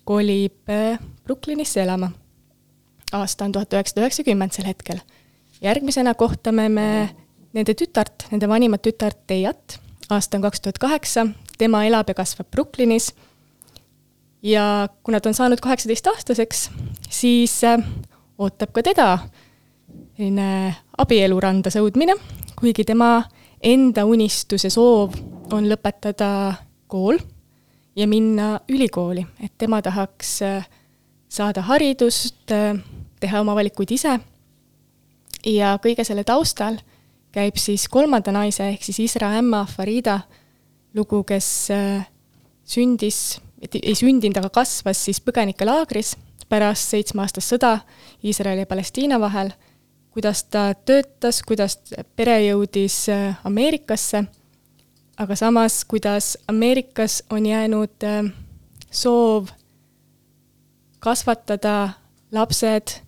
[0.04, 0.70] kolib
[1.24, 2.10] Brooklynisse elama
[3.12, 5.00] aasta on tuhat üheksasada üheksakümmend sel hetkel.
[5.60, 6.88] järgmisena kohtame me
[7.52, 9.78] nende tütart, nende vanimat tütart Teiat,
[10.10, 11.26] aasta on kaks tuhat kaheksa,
[11.58, 13.12] tema elab ja kasvab Brooklynis.
[14.42, 16.70] Ja kuna ta on saanud kaheksateistaastaseks,
[17.10, 17.82] siis äh,
[18.38, 19.08] ootab ka teda
[20.18, 22.14] selline abieluranda sõudmine,
[22.58, 23.24] kuigi tema
[23.62, 25.16] enda unistus ja soov
[25.54, 26.54] on lõpetada
[26.90, 27.18] kool
[27.98, 30.68] ja minna ülikooli, et tema tahaks äh,
[31.28, 32.78] saada haridust, äh,
[33.20, 34.18] teha oma valikuid ise.
[35.46, 36.78] ja kõige selle taustal
[37.32, 40.20] käib siis kolmanda naise ehk siis Isra ämma Farida
[40.94, 42.06] lugu, kes äh,
[42.64, 43.38] sündis,
[43.74, 46.14] ei sündinud, aga kasvas siis põgenikelaagris
[46.48, 47.72] pärast seitsmeaastast sõda
[48.24, 49.52] Iisraeli ja Palestiina vahel,
[50.14, 51.78] kuidas ta töötas, kuidas
[52.16, 54.24] pere jõudis äh, Ameerikasse,
[55.18, 58.30] aga samas, kuidas Ameerikas on jäänud äh,
[58.90, 59.52] soov
[60.98, 61.92] kasvatada
[62.32, 62.98] lapsed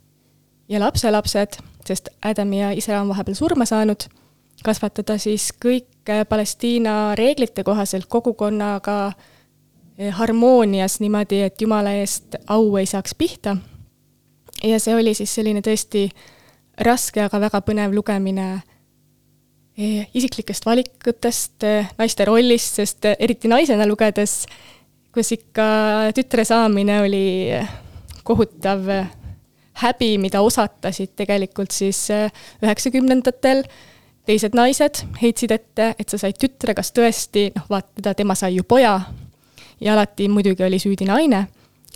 [0.70, 4.06] ja lapselapsed, sest Adam ja isa on vahepeal surma saanud,
[4.64, 9.12] kasvatada siis kõik Palestiina reeglite kohaselt kogukonnaga
[9.98, 13.56] eh, harmoonias niimoodi, et jumala eest au ei saaks pihta.
[14.62, 16.08] ja see oli siis selline tõesti
[16.78, 18.48] raske, aga väga põnev lugemine
[19.76, 21.66] eh, isiklikest valikutest,
[21.98, 24.44] naiste rollist, sest eriti naisena lugedes,
[25.14, 27.24] kus ikka tütre saamine oli
[28.22, 28.86] kohutav
[29.80, 32.32] häbi, mida osatasid tegelikult siis äh,
[32.64, 33.64] üheksakümnendatel
[34.28, 38.66] teised naised, heitsid ette, et sa said tütre, kas tõesti, noh, vaata, tema sai ju
[38.68, 38.98] poja.
[39.80, 41.46] Ja alati muidugi oli süüdi naine,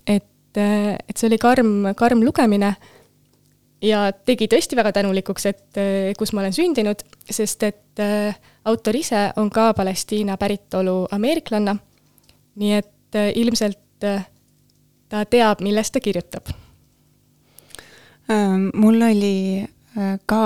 [0.06, 2.74] et, äh, et see oli karm, karm lugemine.
[3.84, 8.00] Ja tegi tõesti väga tänulikuks, et äh, kus ma olen sündinud, sest et
[8.64, 11.76] autor ise on ka Palestiina päritolu ameeriklanna,
[12.58, 16.50] nii et ilmselt ta teab, millest ta kirjutab
[18.28, 19.66] mul oli
[20.26, 20.42] ka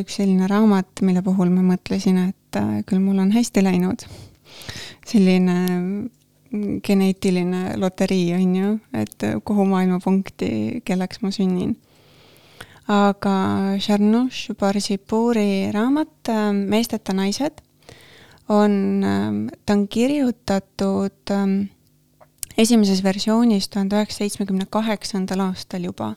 [0.00, 4.06] üks selline raamat, mille puhul ma mõtlesin, et küll mul on hästi läinud.
[5.04, 11.76] selline mm, geneetiline loterii, on ju, et kuhu maailmapunkti, kelleks ma sünnin.
[12.88, 13.34] aga
[13.80, 17.62] Sharnush Barsipuri raamat Meesteta naised
[18.48, 19.04] on,
[19.64, 21.32] ta on kirjutatud
[22.58, 26.14] esimeses versioonis tuhande üheksasaja seitsmekümne kaheksandal aastal juba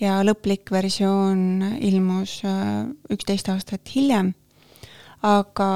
[0.00, 4.34] ja lõplik versioon ilmus äh, üksteist aastat hiljem.
[5.20, 5.66] aga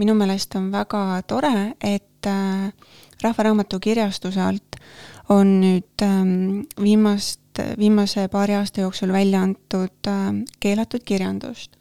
[0.00, 2.72] minu meelest on väga tore, et äh,
[3.18, 4.76] Rahvaraamatu kirjastuse alt
[5.28, 11.76] on nüüd ähm, viimast, viimase paari aasta jooksul välja antud äh, keelatud kirjandust.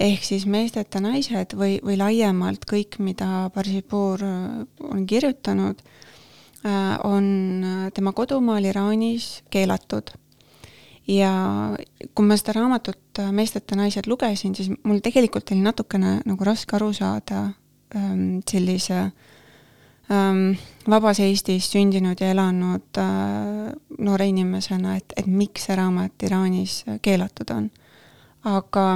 [0.00, 5.82] ehk siis Meesteta naised või, või laiemalt kõik, mida Barsipur on kirjutanud,
[7.04, 7.26] on
[7.94, 10.10] tema kodumaal Iraanis keelatud
[11.08, 11.32] ja
[12.14, 16.76] kui ma seda raamatut äh, Meesteta naised lugesin, siis mul tegelikult oli natukene nagu raske
[16.78, 17.48] aru saada
[17.96, 19.00] ähm, sellise
[20.12, 20.44] ähm,
[20.88, 27.50] vabas Eestis sündinud ja elanud äh, noore inimesena, et, et miks see raamat Iraanis keelatud
[27.54, 27.68] on.
[28.44, 28.86] aga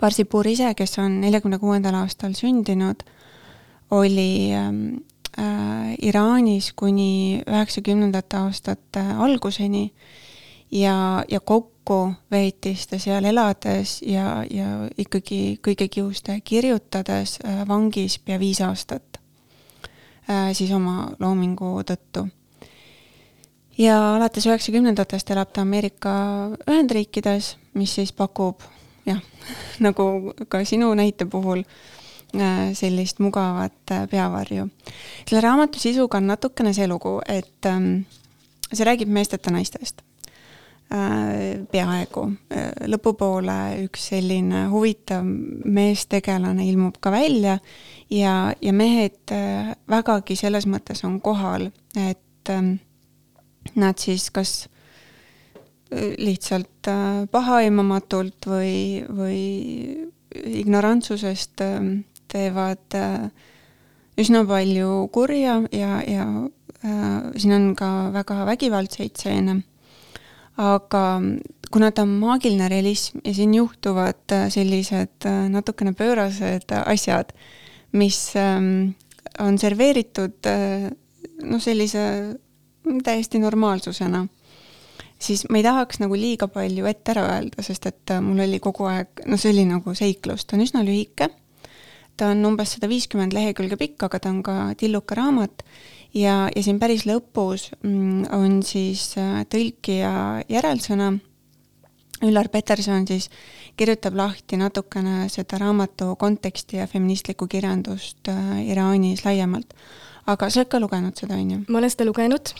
[0.00, 3.02] Barsipur ise, kes on neljakümne kuuendal aastal sündinud,
[3.92, 5.02] oli ähm,
[5.36, 9.90] äh, Iraanis kuni üheksakümnendate aastate alguseni
[10.72, 18.18] ja, ja kokku veetis ta seal elades ja, ja ikkagi kõige kiuste kirjutades äh, vangis
[18.18, 19.20] pea viis aastat
[20.30, 22.28] äh, siis oma loomingu tõttu.
[23.78, 26.12] ja alates üheksakümnendatest elab ta Ameerika
[26.68, 28.62] Ühendriikides, mis siis pakub
[29.06, 29.22] jah,
[29.86, 31.64] nagu ka sinu näite puhul,
[32.36, 34.68] äh, sellist mugavat peavarju.
[35.26, 38.06] selle raamatu sisuga on natukene see lugu, et ähm,
[38.72, 40.09] see räägib meesteta naistest äh,
[40.90, 42.24] peaaegu.
[42.90, 47.60] lõpupoole üks selline huvitav meestegelane ilmub ka välja
[48.10, 49.30] ja, ja mehed
[49.86, 52.74] vägagi selles mõttes on kohal, et ähm,
[53.78, 54.64] nad siis kas
[56.18, 59.40] lihtsalt äh, pahaaimamatult või, või
[60.62, 61.80] ignorantsusest äh,
[62.30, 63.26] teevad äh,
[64.20, 66.26] üsna palju kurja ja, ja
[67.36, 69.58] siin on ka väga vägivaldseid stseene.
[70.58, 71.04] Aga
[71.70, 77.30] kuna ta on maagiline realism ja siin juhtuvad sellised natukene pöörased asjad,
[77.92, 78.90] mis ähm,
[79.38, 80.50] on serveeritud
[81.42, 82.04] noh, sellise
[83.04, 84.26] täiesti normaalsusena
[85.20, 88.60] siis ma ei tahaks nagu liiga palju ette ära öelda, sest et äh, mul oli
[88.62, 91.30] kogu aeg, no see oli nagu seiklus, ta on üsna lühike,
[92.16, 95.64] ta on umbes sada viiskümmend lehekülge pikk, aga ta on ka tilluka raamat
[96.14, 100.12] ja, ja siin päris lõpus mm, on siis äh, tõlkija
[100.48, 101.12] järelsõna,
[102.20, 103.30] Üllar Peterson siis
[103.80, 109.72] kirjutab lahti natukene seda raamatu konteksti ja feministlikku kirjandust äh, Iraanis laiemalt.
[110.26, 111.62] aga sa oled ka lugenud seda, on ju?
[111.68, 112.52] ma olen seda lugenud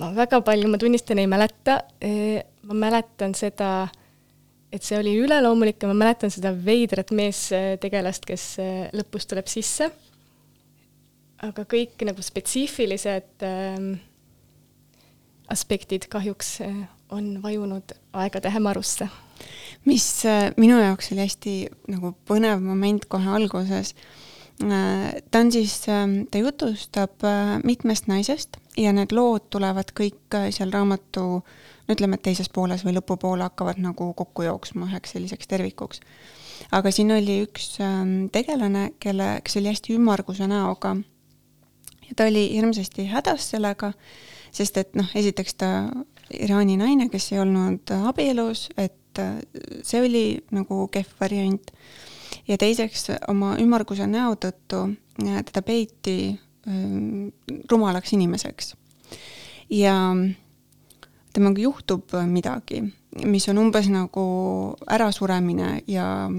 [0.00, 1.80] ma väga palju, ma tunnistan, ei mäleta.
[2.62, 3.88] ma mäletan seda,
[4.72, 8.46] et see oli üleloomulik ja ma mäletan seda veidrat meestegelast, kes
[8.94, 9.90] lõpus tuleb sisse.
[11.42, 13.86] Aga kõik nagu spetsiifilised äh,
[15.52, 16.60] aspektid kahjuks
[17.12, 19.08] on vajunud aegade hämarusse.
[19.84, 20.06] mis
[20.56, 21.54] minu jaoks oli hästi
[21.92, 23.94] nagu põnev moment kohe alguses
[24.62, 25.80] ta on siis,
[26.30, 27.24] ta jutustab
[27.64, 32.84] mitmest naisest ja need lood tulevad kõik äh, seal raamatu no ütleme, et teises pooles
[32.86, 36.00] või lõpupoole hakkavad nagu kokku jooksma üheks selliseks tervikuks.
[36.72, 40.96] aga siin oli üks ähm, tegelane, kelle, kes oli hästi ümmarguse näoga
[42.16, 43.92] ta oli hirmsasti hädas sellega,
[44.52, 45.70] sest et noh, esiteks ta
[46.32, 49.36] Iraani naine, kes ei olnud abielus, et äh,
[49.84, 51.72] see oli nagu kehv variant.
[52.48, 54.86] ja teiseks oma ümmarguse näo tõttu
[55.26, 56.38] äh, teda peeti
[57.70, 58.74] rumalaks inimeseks.
[59.70, 59.94] ja
[61.32, 62.82] temaga juhtub midagi,
[63.24, 64.24] mis on umbes nagu
[64.90, 66.30] ärasuremine ja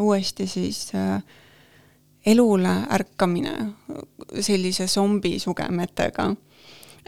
[0.00, 0.90] uuesti siis
[2.26, 3.54] elule ärkamine
[4.40, 6.34] sellise zombi sugemetega.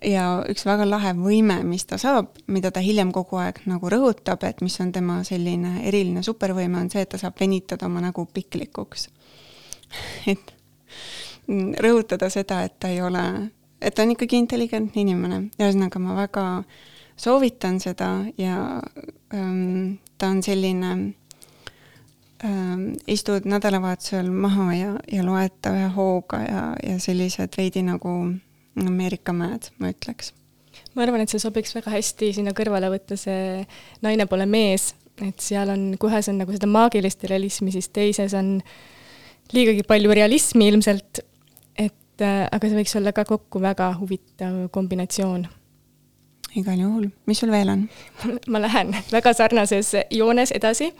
[0.04, 4.44] ja üks väga lahe võime, mis ta saab, mida ta hiljem kogu aeg nagu rõhutab,
[4.44, 8.26] et mis on tema selline eriline supervõime, on see, et ta saab venitada oma nägu
[8.34, 9.08] piklikuks.
[10.32, 10.52] et
[11.80, 13.24] rõhutada seda, et ta ei ole,
[13.80, 16.46] et ta on ikkagi intelligentne inimene, ühesõnaga ma väga
[17.16, 18.82] soovitan seda ja
[19.34, 20.90] ähm, ta on selline
[23.08, 28.12] istud nädalavahetusel maha ja, ja loed ta ühe hooga ja, ja sellised veidi nagu
[28.76, 30.34] Ameerika mäed, ma ütleks.
[30.94, 33.62] ma arvan, et see sobiks väga hästi sinna kõrvale võtta see
[34.04, 34.90] Naine pole mees,
[35.24, 38.58] et seal on, kohes on nagu seda maagilist realismi, siis teises on
[39.56, 41.22] liigagi palju realismi ilmselt
[42.16, 45.46] et äh, aga see võiks olla ka kokku väga huvitav kombinatsioon.
[46.56, 47.82] igal juhul, mis sul veel on
[48.52, 50.92] ma lähen väga sarnases joones edasi.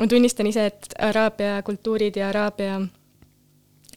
[0.00, 2.80] Ma tunnistan ise, et Araabia kultuurid ja Araabia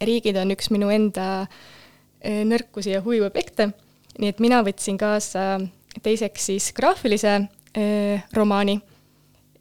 [0.01, 3.71] riigid on üks minu enda äh, nõrkusi ja huviobjekte,
[4.19, 5.57] nii et mina võtsin kaasa
[6.03, 7.33] teiseks siis graafilise
[7.75, 8.77] eh, romaani.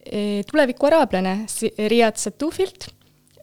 [0.07, 1.39] Eh, Tuleviku araablane
[1.89, 2.91] Riyad Satufilt.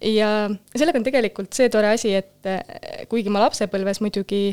[0.04, 4.46] Ja sellega on tegelikult see tore asi, et eh, kuigi ma lapsepõlves muidugi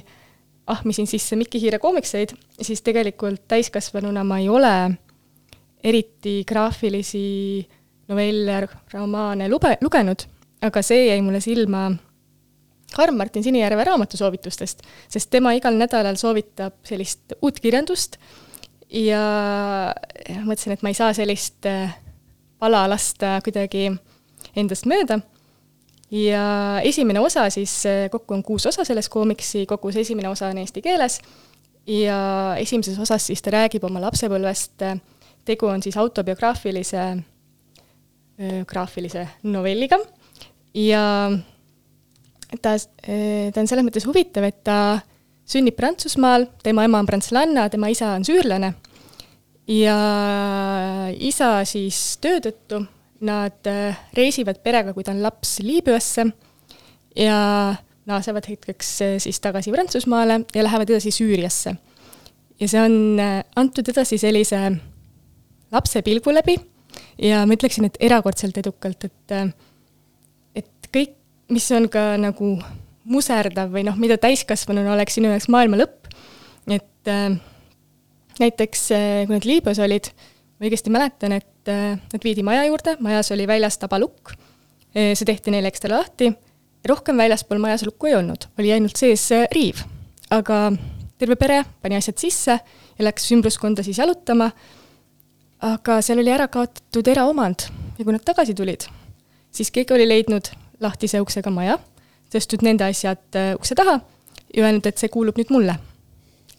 [0.70, 4.74] ahmisin sisse Mikki Hiire koomikseid, siis tegelikult täiskasvanuna ma ei ole
[5.82, 7.66] eriti graafilisi
[8.10, 8.60] novelle,
[8.92, 10.26] romaane lube, lugenud,
[10.66, 11.88] aga see jäi mulle silma
[12.90, 18.18] Karm-Martin Sinijärve raamatusoovitustest, sest tema igal nädalal soovitab sellist uut kirjandust
[18.90, 19.22] ja
[20.42, 21.92] mõtlesin, et ma ei saa sellist eh,
[22.58, 23.92] pala lasta kuidagi
[24.58, 25.20] endast mööda.
[26.10, 30.58] Ja esimene osa siis, eh, kokku on kuus osa selles koomiksi kogus, esimene osa on
[30.58, 31.20] eesti keeles
[31.86, 32.18] ja
[32.58, 34.82] esimeses osas siis ta räägib oma lapsepõlvest,
[35.46, 37.04] tegu on siis autobiograafilise,
[38.68, 39.98] graafilise novelliga
[40.74, 41.02] ja
[42.62, 45.00] ta, eh, ta on selles mõttes huvitav, et ta
[45.50, 48.72] sünnib Prantsusmaal, tema ema on prantslanna, tema isa on süürlane
[49.70, 49.98] ja
[51.18, 52.84] isa siis töö tõttu,
[53.20, 56.24] nad äh, reisivad perega, kui ta on laps, Liibüasse
[57.18, 57.36] ja
[58.08, 61.74] naasevad hetkeks äh, siis tagasi Prantsusmaale ja lähevad edasi Süüriasse.
[62.60, 64.60] ja see on äh, antud edasi sellise
[65.72, 66.56] lapse pilgu läbi
[67.20, 69.34] ja ma ütleksin, et erakordselt edukalt, et,
[70.56, 71.16] et kõik,
[71.52, 72.54] mis on ka nagu
[73.10, 76.10] muserdav või noh, mida täiskasvanuna oleks sinu jaoks maailma lõpp,
[76.70, 77.32] et äh,
[78.40, 80.12] näiteks äh, kui nad Liibüas olid,
[80.58, 84.34] ma õigesti mäletan, et äh, nad viidi maja juurde, majas oli väljas tabalukk,
[84.94, 86.30] äh, see tehti neile ekstra lahti,
[86.86, 89.84] rohkem väljaspool majas lukku ei olnud, oli ainult sees äh, riiv.
[90.30, 90.70] aga
[91.18, 94.46] terve pere pani asjad sisse ja läks ümbruskonda siis jalutama
[95.60, 97.66] aga seal oli ära kaotatud eraomand
[97.98, 98.86] ja kui nad tagasi tulid,
[99.52, 100.48] siis keegi oli leidnud
[100.80, 101.76] lahtise uksega maja,
[102.32, 103.98] tõstnud nende asjad äh, ukse taha
[104.54, 105.76] ja öelnud, et see kuulub nüüd mulle.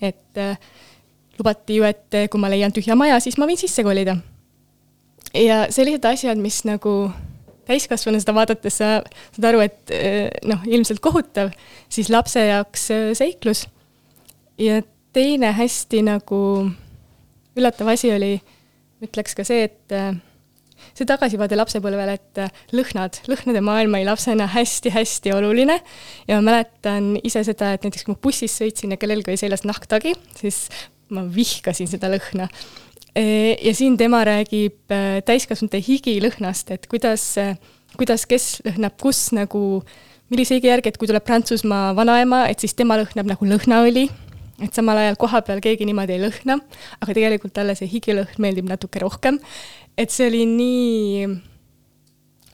[0.01, 0.57] et äh,
[1.37, 4.17] lubati ju, et äh, kui ma leian tühja maja, siis ma võin sisse kolida.
[5.33, 7.11] ja sellised asjad, mis nagu
[7.65, 8.93] täiskasvanu seda vaadates sa
[9.33, 11.53] saad aru, et äh, noh, ilmselt kohutav,
[11.89, 13.65] siis lapse jaoks seiklus.
[14.61, 14.81] ja
[15.13, 16.41] teine hästi nagu
[17.57, 18.35] üllatav asi oli
[19.01, 20.13] ütleks ka see, et äh,
[20.97, 25.79] see tagasivaade lapsepõlvele, et äh, lõhnad, lõhnade maailm oli lapsena hästi-hästi oluline
[26.27, 29.65] ja ma mäletan ise seda, et näiteks kui ma bussis sõitsin ja kellelgi oli seljas
[29.67, 30.65] nahktagi, siis
[31.11, 32.47] ma vihkasin seda lõhna.
[33.17, 33.23] E,
[33.59, 37.33] ja siin tema räägib äh, täiskasvanute higilõhnast, et kuidas,
[37.97, 39.81] kuidas kes lõhnab kus nagu,
[40.31, 44.07] millise higi järgi, et kui tuleb Prantsusmaa vanaema, et siis tema lõhnab nagu lõhnaõli
[44.61, 46.57] et samal ajal kohapeal keegi niimoodi ei lõhna,
[47.01, 49.39] aga tegelikult talle see higilõhn meeldib natuke rohkem.
[49.97, 51.25] et see oli nii,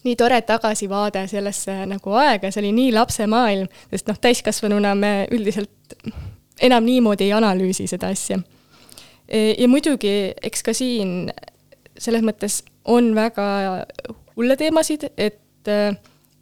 [0.03, 5.97] nii tore tagasivaade sellesse nagu aega, see oli nii lapsemaailm, sest noh, täiskasvanuna me üldiselt
[6.61, 8.39] enam niimoodi ei analüüsi seda asja.
[9.27, 11.29] E, ja muidugi, eks ka siin
[11.97, 13.45] selles mõttes on väga
[14.37, 15.93] hulle teemasid, et äh,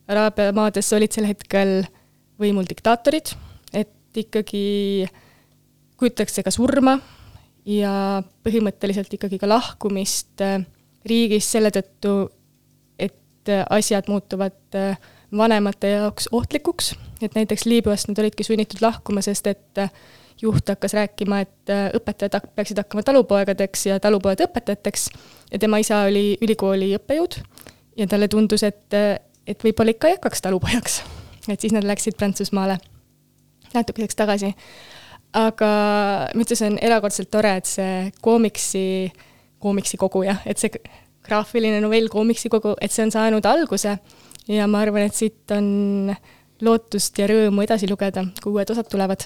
[0.07, 1.80] Araabia maades olid sel hetkel
[2.39, 3.32] võimul diktaatorid,
[3.74, 4.66] et ikkagi
[5.07, 5.22] äh,
[5.98, 6.98] kujutatakse ka surma
[7.66, 10.64] ja põhimõtteliselt ikkagi ka lahkumist äh,
[11.06, 12.16] riigist selle tõttu,
[13.00, 15.00] et äh, asjad muutuvad äh,
[15.36, 16.93] vanemate jaoks ohtlikuks,
[17.26, 19.82] et näiteks Liibüast nad olidki sunnitud lahkuma, sest et
[20.41, 25.08] juht hakkas rääkima, et õpetajad peaksid hakkama talupoegadeks ja talupojad õpetajateks
[25.52, 27.39] ja tema isa oli ülikooli õppejõud
[28.00, 31.02] ja talle tundus, et, et võib-olla ikka ei hakkaks talupojaks.
[31.50, 32.78] et siis nad läksid Prantsusmaale.
[33.74, 34.54] Natukeseks tagasi
[35.36, 35.72] aga
[36.32, 38.86] ma ütlen, see on erakordselt tore, et see koomiksi,
[39.62, 40.72] koomiksi kogu jah, et see
[41.26, 43.98] graafiline novell koomiksi kogu, et see on saanud alguse
[44.52, 46.14] ja ma arvan, et siit on
[46.66, 49.26] lootust ja rõõmu edasi lugeda, kui uued osad tulevad.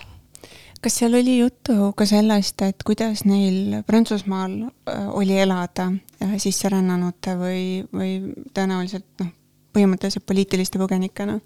[0.81, 5.91] kas seal oli juttu ka sellest, et kuidas neil Prantsusmaal äh, oli elada
[6.23, 8.13] äh, sisserännanute või, või
[8.55, 9.33] tõenäoliselt noh,
[9.75, 11.39] põhimõtteliselt poliitiliste põgenikena?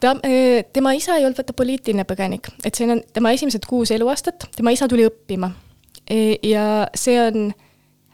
[0.00, 3.92] Ta, äh, tema isa ei olnud vaata poliitiline põgenik, et see on tema esimesed kuus
[3.94, 5.52] eluaastat, tema isa tuli õppima.
[6.10, 7.50] E, ja see on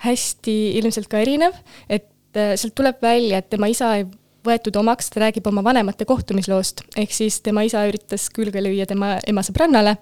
[0.05, 1.57] hästi ilmselt ka erinev,
[1.89, 4.07] et äh, sealt tuleb välja, et tema isa ei
[4.47, 9.17] võetud omaks, ta räägib oma vanemate kohtumisloost, ehk siis tema isa üritas külge lüüa tema
[9.27, 9.97] ema sõbrannale,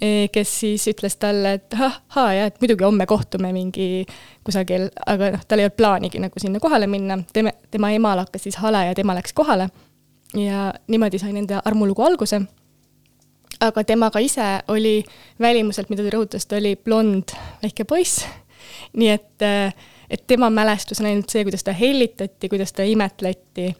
[0.00, 4.06] e, kes siis ütles talle, et ahhaa, jah, et muidugi homme kohtume mingi
[4.46, 8.46] kusagil, aga noh, tal ei olnud plaanigi nagu sinna kohale minna, tema, tema emal hakkas
[8.48, 9.68] siis hale ja tema läks kohale
[10.34, 12.40] ja niimoodi sai nende armulugu alguse.
[13.60, 15.04] aga tema ka ise oli
[15.40, 17.32] välimuselt, mida ta rõhutas, ta oli blond
[17.62, 18.24] väike poiss,
[18.92, 19.44] nii et,
[20.10, 23.70] et tema mälestus on ainult see, kuidas ta hellitati, kuidas ta imetleti,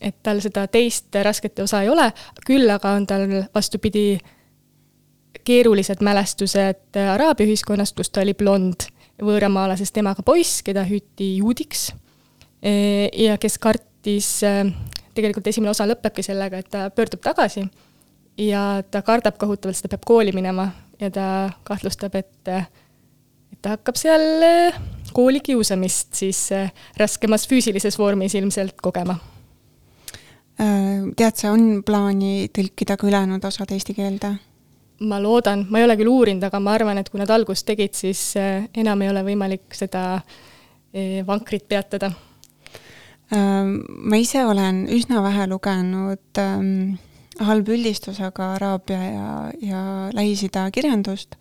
[0.00, 2.08] et tal seda teist rasket osa ei ole,
[2.46, 4.18] küll aga on tal vastupidi
[5.44, 8.88] keerulised mälestused araabia ühiskonnast, kus ta oli blond
[9.22, 11.90] võõramaalasest temaga poiss, keda hüüti juudiks
[12.62, 14.38] ja kes kartis
[15.18, 17.66] tegelikult esimene osa lõpebki sellega, et ta pöördub tagasi
[18.38, 21.26] ja ta kardab kohutavalt, sest ta peab kooli minema ja ta
[21.66, 24.78] kahtlustab, et, et ta hakkab seal eh,
[25.14, 29.18] koolikiusamist siis eh, raskemas füüsilises vormis ilmselt kogema.
[30.58, 34.36] Äh, tead sa, on plaani tõlkida ka ülejäänud osad eesti keelde?
[34.98, 37.94] ma loodan, ma ei ole küll uurinud, aga ma arvan, et kui nad algust tegid,
[37.94, 40.02] siis eh, enam ei ole võimalik seda
[41.28, 42.08] vankrit peatada
[43.30, 46.96] ma ise olen üsna vähe lugenud ähm,
[47.38, 51.36] halbüldistusega Araabia ja, ja Lähis-Ida kirjandust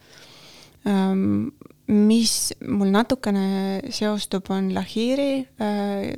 [0.85, 1.51] ähm,.
[1.88, 6.09] mis mul natukene seostub, on Lahiri äh,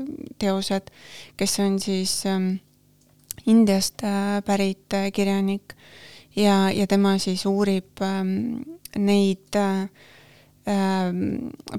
[0.41, 0.89] teosed,
[1.37, 2.55] kes on siis ähm,
[3.45, 5.75] Indiast äh, pärit äh, kirjanik
[6.35, 8.63] ja, ja tema siis uurib ähm,
[8.97, 9.85] neid äh,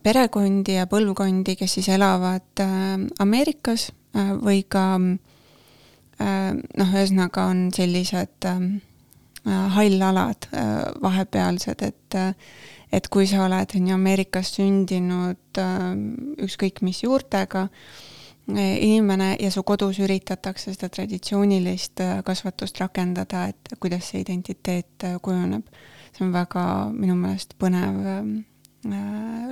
[0.03, 7.68] perekondi ja põlvkondi, kes siis elavad äh, Ameerikas äh, või ka äh, noh, ühesõnaga on
[7.74, 8.68] sellised äh,
[9.76, 12.20] hallalad äh, vahepealsed, et
[12.91, 15.59] et kui sa oled, on ju, Ameerikas sündinud
[16.43, 17.68] ükskõik mis juurtega
[18.51, 25.70] inimene ja su kodus üritatakse seda traditsioonilist kasvatust rakendada, et kuidas see identiteet kujuneb.
[26.11, 28.49] see on väga minu meelest põnev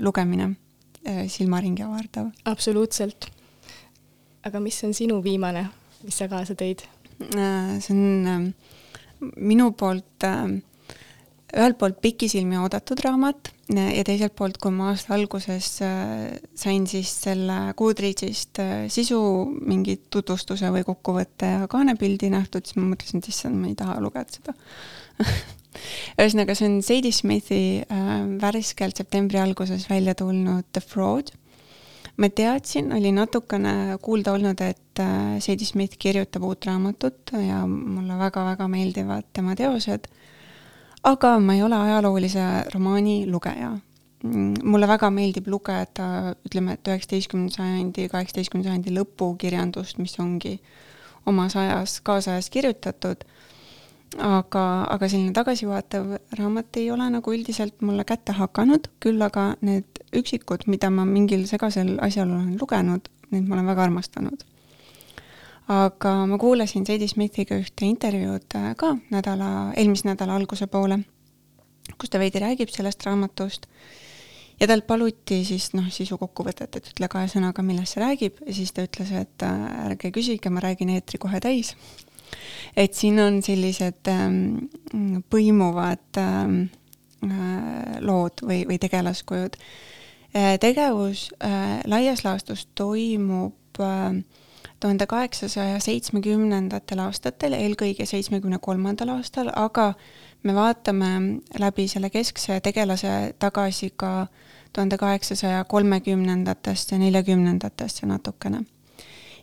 [0.01, 0.53] lugemine,
[1.29, 2.31] silmaringi avardav.
[2.45, 3.29] absoluutselt.
[4.45, 5.67] aga mis on sinu viimane,
[6.05, 6.87] mis sa kaasa tõid?
[7.19, 8.53] see on
[9.37, 10.25] minu poolt
[11.57, 17.59] ühelt poolt pikisilmi oodatud raamat ja teiselt poolt, kui ma aasta alguses sain siis selle
[17.77, 18.61] Goodreadsist
[18.93, 19.21] sisu
[19.59, 23.99] mingi tutvustuse või kokkuvõtte ja kaanepildi nähtud, siis ma mõtlesin, et issand, ma ei taha
[24.05, 24.55] lugeda seda
[26.19, 31.33] ühesõnaga, see on Sadie Smithi äh, värskelt septembri alguses välja tulnud The Fraud.
[32.19, 38.19] ma teadsin, oli natukene kuulda olnud, et äh, Sadie Smith kirjutab uut raamatut ja mulle
[38.19, 40.09] väga-väga meeldivad tema teosed,
[41.07, 43.77] aga ma ei ole ajaloolise romaani lugeja.
[44.19, 50.57] Mulle väga meeldib lugeda, ütleme, et üheksateistkümnenda sajandi, kaheksateistkümnenda sajandi lõpu kirjandust, mis ongi
[51.29, 53.23] omas ajas, kaasajas kirjutatud
[54.17, 60.01] aga, aga selline tagasivaatav raamat ei ole nagu üldiselt mulle kätte hakanud, küll aga need
[60.17, 64.47] üksikud, mida ma mingil segasel asjal olen lugenud, neid ma olen väga armastanud.
[65.69, 71.03] aga ma kuulasin Sadie Smithiga ühte intervjuud äh, ka nädala, eelmise nädala alguse poole,
[71.99, 73.69] kus ta veidi räägib sellest raamatust.
[74.59, 78.41] Ja talt paluti siis noh, sisukokkuvõtet, et ütle kahe sõnaga, millest see räägib.
[78.43, 81.77] Ja siis ta ütles, et äh, ärge küsige, ma räägin eetri kohe täis
[82.77, 84.69] et siin on sellised ähm,
[85.31, 86.59] põimuvad ähm,
[87.25, 90.59] äh, lood või, või tegelaskujud äh,.
[90.61, 94.21] tegevus äh, laias laastus toimub äh,
[94.81, 99.93] tuhande kaheksasaja seitsmekümnendatel aastatel, eelkõige seitsmekümne kolmandal aastal, aga
[100.47, 101.11] me vaatame
[101.59, 104.29] läbi selle keskse tegelase tagasi ka
[104.73, 108.63] tuhande kaheksasaja kolmekümnendatesse, neljakümnendatesse natukene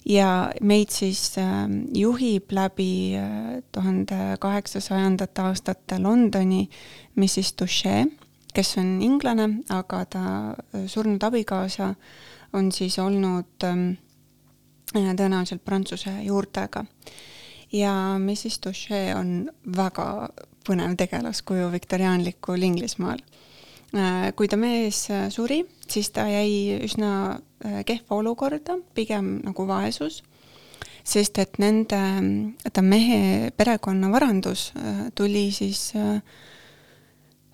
[0.05, 6.69] ja meid siis ähm, juhib läbi äh, tuhande kaheksasajandate aastate Londoni
[7.15, 8.05] Mrs Touche,
[8.53, 11.95] kes on inglane, aga ta äh, surnud abikaasa
[12.53, 13.89] on siis olnud ähm,
[14.95, 16.85] äh, tõenäoliselt prantsuse juurtega.
[17.71, 20.29] ja Mrs Touche on väga
[20.65, 23.19] põnev tegelaskuju viktoriaanlikul Inglismaal
[24.35, 27.37] kui ta mees suri, siis ta jäi üsna
[27.86, 30.22] kehva olukorda, pigem nagu vaesus,
[31.05, 31.99] sest et nende,
[32.74, 36.22] ta mehe perekonna varandus äh, tuli siis äh,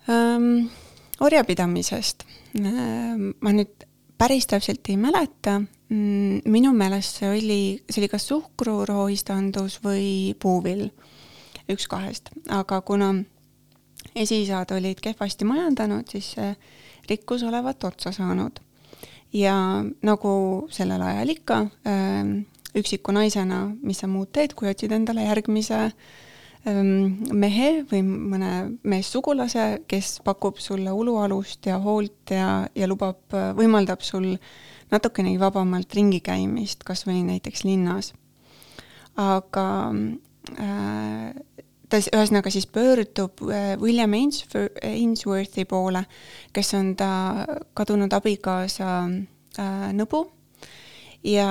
[0.08, 0.68] ähm,
[1.20, 2.24] orjapidamisest.
[2.52, 3.86] ma nüüd
[4.20, 5.54] päris täpselt ei mäleta,
[5.88, 10.90] mm, minu meelest see oli, see oli kas suhkru rohistandus või puuvill,
[11.72, 13.14] üks kahest, aga kuna
[14.12, 16.52] esiisad olid kehvasti majandanud, siis see
[17.08, 18.60] rikkus olevat otsa saanud
[19.32, 19.54] ja
[20.04, 20.32] nagu
[20.72, 22.34] sellel ajal ikka, ähm,
[22.76, 25.80] üksiku naisena, mis sa muud teed, kui otsid endale järgmise
[26.68, 28.52] ähm, mehe või mõne
[28.88, 33.24] meessugulase, kes pakub sulle ulualust ja hoolt ja, ja lubab,
[33.58, 34.34] võimaldab sul
[34.92, 38.12] natukenegi vabamalt ringi käimist, kas või näiteks linnas.
[39.16, 39.92] aga
[40.56, 41.32] äh,
[41.92, 46.04] ta ühesõnaga siis pöördub äh, William Ainsworthi poole,
[46.56, 47.08] kes on ta
[47.76, 48.92] kadunud abikaasa
[49.60, 50.24] äh, nõbu.
[51.22, 51.48] Ja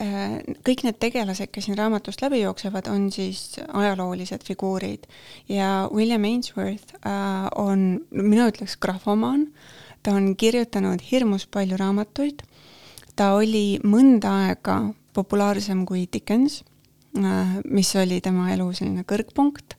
[0.00, 5.08] äh, kõik need tegelased, kes siin raamatust läbi jooksevad, on siis ajaloolised figuurid.
[5.50, 6.94] Ja William Ainsworth
[7.60, 9.50] on, mina ütleks grafomaan,
[10.02, 12.46] ta on kirjutanud hirmus palju raamatuid,
[13.16, 14.78] ta oli mõnda aega
[15.14, 16.62] populaarsem kui Dickens
[17.14, 19.76] mis oli tema elu selline kõrgpunkt.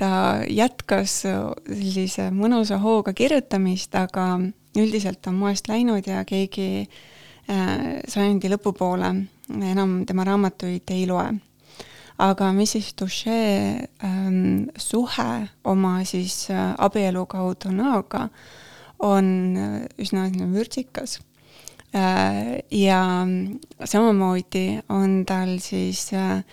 [0.00, 4.40] ta jätkas sellise mõnusa hooga kirjutamist, aga
[4.78, 6.86] üldiselt on moest läinud ja keegi
[7.50, 9.12] äh, sajandi lõpupoole
[9.50, 11.28] enam tema raamatuid ei loe.
[12.18, 13.38] aga Mrs Touche
[14.04, 18.28] ähm, suhe oma siis äh, abielu kaudu näoga
[19.00, 19.56] on
[19.98, 21.29] üsna vürtsikas Äh,
[22.70, 23.26] ja
[23.84, 26.44] samamoodi on tal siis äh,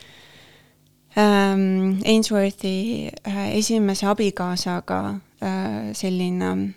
[1.17, 5.19] ähm, Ainsworthi äh, esimese abikaasaga
[5.93, 6.73] selline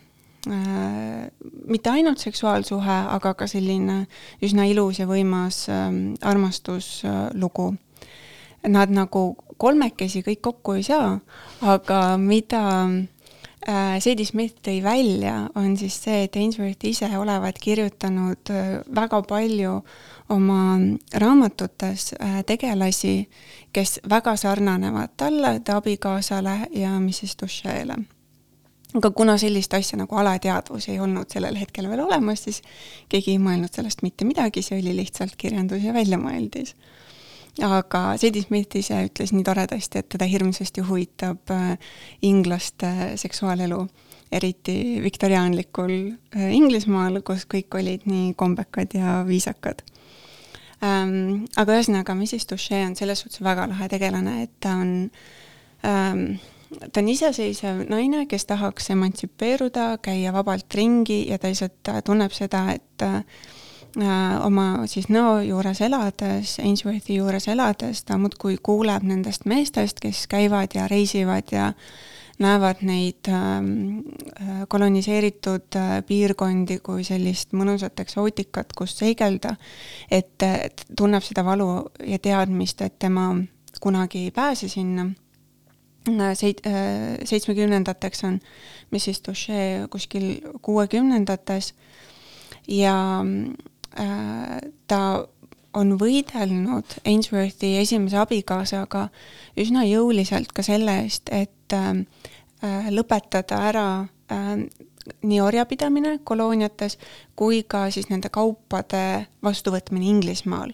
[1.67, 4.05] mitte ainult seksuaalsuhe, aga ka selline
[4.41, 7.67] üsna ilus ja võimas ähm, armastuslugu.
[8.69, 9.23] Nad nagu
[9.57, 11.19] kolmekesi kõik kokku ei saa,
[11.61, 12.95] aga mida äh,
[13.99, 19.75] Sadie Smith tõi välja, on siis see, et Ainsworth ise olevat kirjutanud äh, väga palju
[20.33, 20.61] oma
[21.13, 23.27] raamatutes äh, tegelasi,
[23.73, 27.99] kes väga sarnanevad talle, ta abikaasale ja Mrs Duche'le
[28.97, 32.59] aga kuna sellist asja nagu alateadvus ei olnud sellel hetkel veel olemas, siis
[33.09, 36.75] keegi ei mõelnud sellest mitte midagi, see oli lihtsalt kirjandus ja väljamõeldis
[37.59, 41.73] aga Sadie Smith ise ütles nii toredasti, et teda hirmsasti huvitab äh,
[42.23, 43.81] inglaste seksuaalelu,
[44.31, 49.83] eriti viktoriaanlikul äh, Inglismaal, kus kõik olid nii kombekad ja viisakad
[50.83, 51.43] ähm,.
[51.59, 54.93] aga ühesõnaga, Mrs Touche on selles suhtes väga lahe tegelane, et ta on
[55.83, 56.25] ähm,
[56.87, 62.69] ta on iseseisev naine, kes tahaks emantsipeeruda, käia vabalt ringi ja ta lihtsalt tunneb seda,
[62.71, 63.60] et äh, Äh,
[63.99, 70.75] oma siis nõo juures elades, Ainsworthi juures elades, ta muudkui kuuleb nendest meestest, kes käivad
[70.75, 71.71] ja reisivad ja
[72.41, 73.99] näevad neid ähm,
[74.39, 79.55] äh, koloniseeritud äh, piirkondi kui sellist mõnusat eksootikat, kus seigelda,
[80.09, 80.47] et,
[80.97, 81.67] tunneb seda valu
[82.07, 83.35] ja teadmist, et tema
[83.81, 85.11] kunagi ei pääse sinna.
[86.33, 86.63] Seit-,
[87.29, 88.39] seitsmekümnendateks on
[88.89, 91.75] Mrs Touche kuskil kuuekümnendates
[92.67, 93.80] ja Äh,
[94.87, 95.01] ta
[95.73, 99.07] on võidelnud Ainsworthi esimese abikaasaga
[99.59, 103.87] üsna jõuliselt ka selle eest, et äh, lõpetada ära
[104.31, 104.51] äh,
[105.23, 106.97] nii orjapidamine kolooniates
[107.35, 110.73] kui ka siis nende kaupade vastuvõtmine Inglismaal.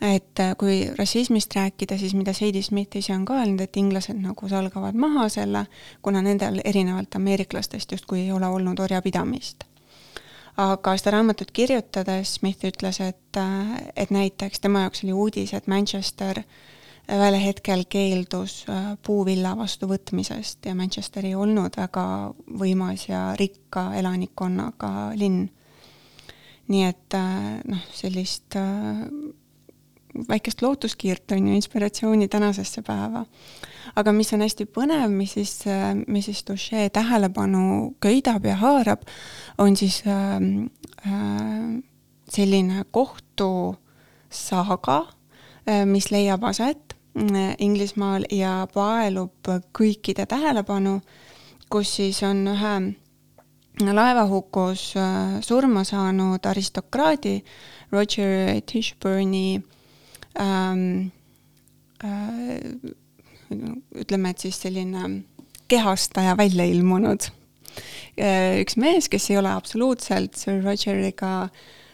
[0.00, 4.48] et kui rassismist rääkida, siis mida Sadie Smith ise on ka öelnud, et inglased nagu
[4.48, 5.66] salgavad maha selle,
[6.02, 9.64] kuna nendel erinevalt ameeriklastest justkui ei ole olnud orjapidamist
[10.56, 13.40] aga seda raamatut kirjutades Smith ütles, et,
[13.96, 16.42] et näiteks tema jaoks oli uudis, et Manchester
[17.12, 22.06] ühel hetkel keeldus äh, puuvilla vastuvõtmisest ja Manchester ei olnud väga
[22.58, 25.46] võimas ja rikka elanikkonnaga linn.
[26.66, 29.06] nii et äh, noh, sellist äh,
[30.28, 33.24] väikest lootuskiirt on ju, inspiratsiooni tänasesse päeva.
[33.96, 35.64] Aga mis on hästi põnev, mis siis,
[36.06, 39.00] mis siis Touche tähelepanu köidab ja haarab,
[39.58, 40.36] on siis äh,
[41.06, 41.82] äh,
[42.28, 45.06] selline kohtusaaga
[45.86, 51.00] mis leiab aset äh, Inglismaal ja paelub kõikide tähelepanu,
[51.70, 52.76] kus siis on ühe
[53.92, 57.42] laevahukus äh, surma saanud aristokraadi
[57.92, 59.62] Roger Tishburne'i
[60.40, 61.12] ähm,
[62.04, 62.60] äh,
[63.50, 65.08] ütleme, et siis selline
[65.68, 67.28] kehastaja välja ilmunud
[68.20, 71.48] äh, üks mees, kes ei ole absoluutselt Sir Rogeriga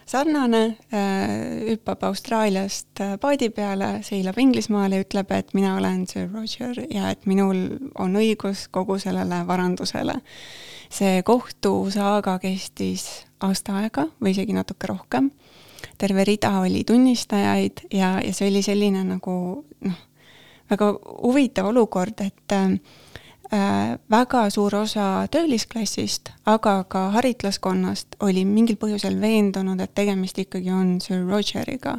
[0.05, 6.29] sarnane, äh, hüppab Austraaliast äh, paadi peale, seilab Inglismaale ja ütleb, et mina olen Sir
[6.33, 7.65] Roger ja et minul
[7.99, 10.19] on õigus kogu sellele varandusele.
[10.93, 15.31] see kohtusaaga kestis aasta aega või isegi natuke rohkem
[15.97, 19.35] terve rida oli tunnistajaid ja, ja see oli selline nagu
[19.87, 20.01] noh,
[20.73, 29.19] väga huvitav olukord, et äh, väga suur osa töölisklassist, aga ka haritlaskonnast oli mingil põhjusel
[29.21, 31.97] veendunud, et tegemist ikkagi on Sir Rogeriga.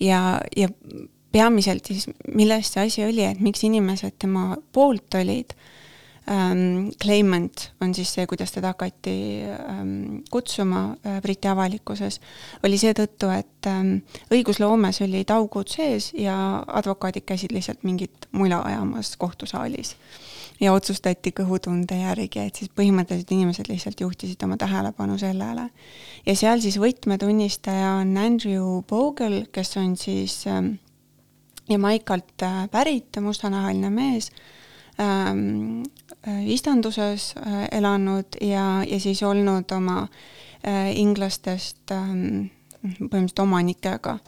[0.00, 0.68] ja, ja
[1.32, 5.52] peamiselt siis, milles see asi oli, et miks inimesed tema poolt olid
[6.30, 6.90] ähm,.
[7.02, 12.20] Claimant on siis see, kuidas teda hakati ähm, kutsuma äh, Briti avalikkuses,
[12.64, 14.00] oli seetõttu, et ähm,
[14.34, 19.96] õigusloomes olid augud sees ja advokaadid käisid lihtsalt mingit mula ajamas kohtusaalis.
[20.60, 25.70] ja otsustati kõhutunde järgi, et siis põhimõtteliselt inimesed lihtsalt juhtisid oma tähelepanu sellele.
[26.26, 30.74] ja seal siis võtmetunnistaja on Andrew Bogle, kes on siis ähm,
[31.68, 34.30] Jamaikalt äh, pärit mustanahaline mees
[35.00, 40.08] ähm,, Äh, istanduses äh, elanud ja, ja siis olnud oma
[40.66, 42.48] äh, inglastest ähm,
[42.82, 44.18] põhimõtteliselt omanikega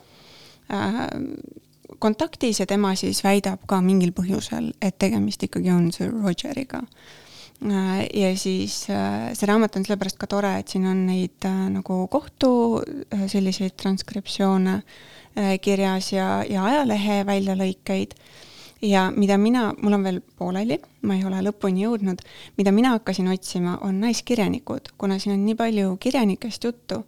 [1.98, 6.82] kontaktis ja tema siis väidab ka mingil põhjusel, et tegemist ikkagi on Sir Rogeriga.
[8.14, 12.52] ja siis see raamat on sellepärast ka tore, et siin on neid nagu kohtu
[13.26, 14.76] selliseid transkriptsioone
[15.60, 18.14] kirjas ja, ja ajalehe väljalõikeid
[18.82, 22.22] ja mida mina, mul on veel pooleli, ma ei ole lõpuni jõudnud,
[22.58, 27.02] mida mina hakkasin otsima, on naiskirjanikud, kuna siin on nii palju kirjanikest juttu,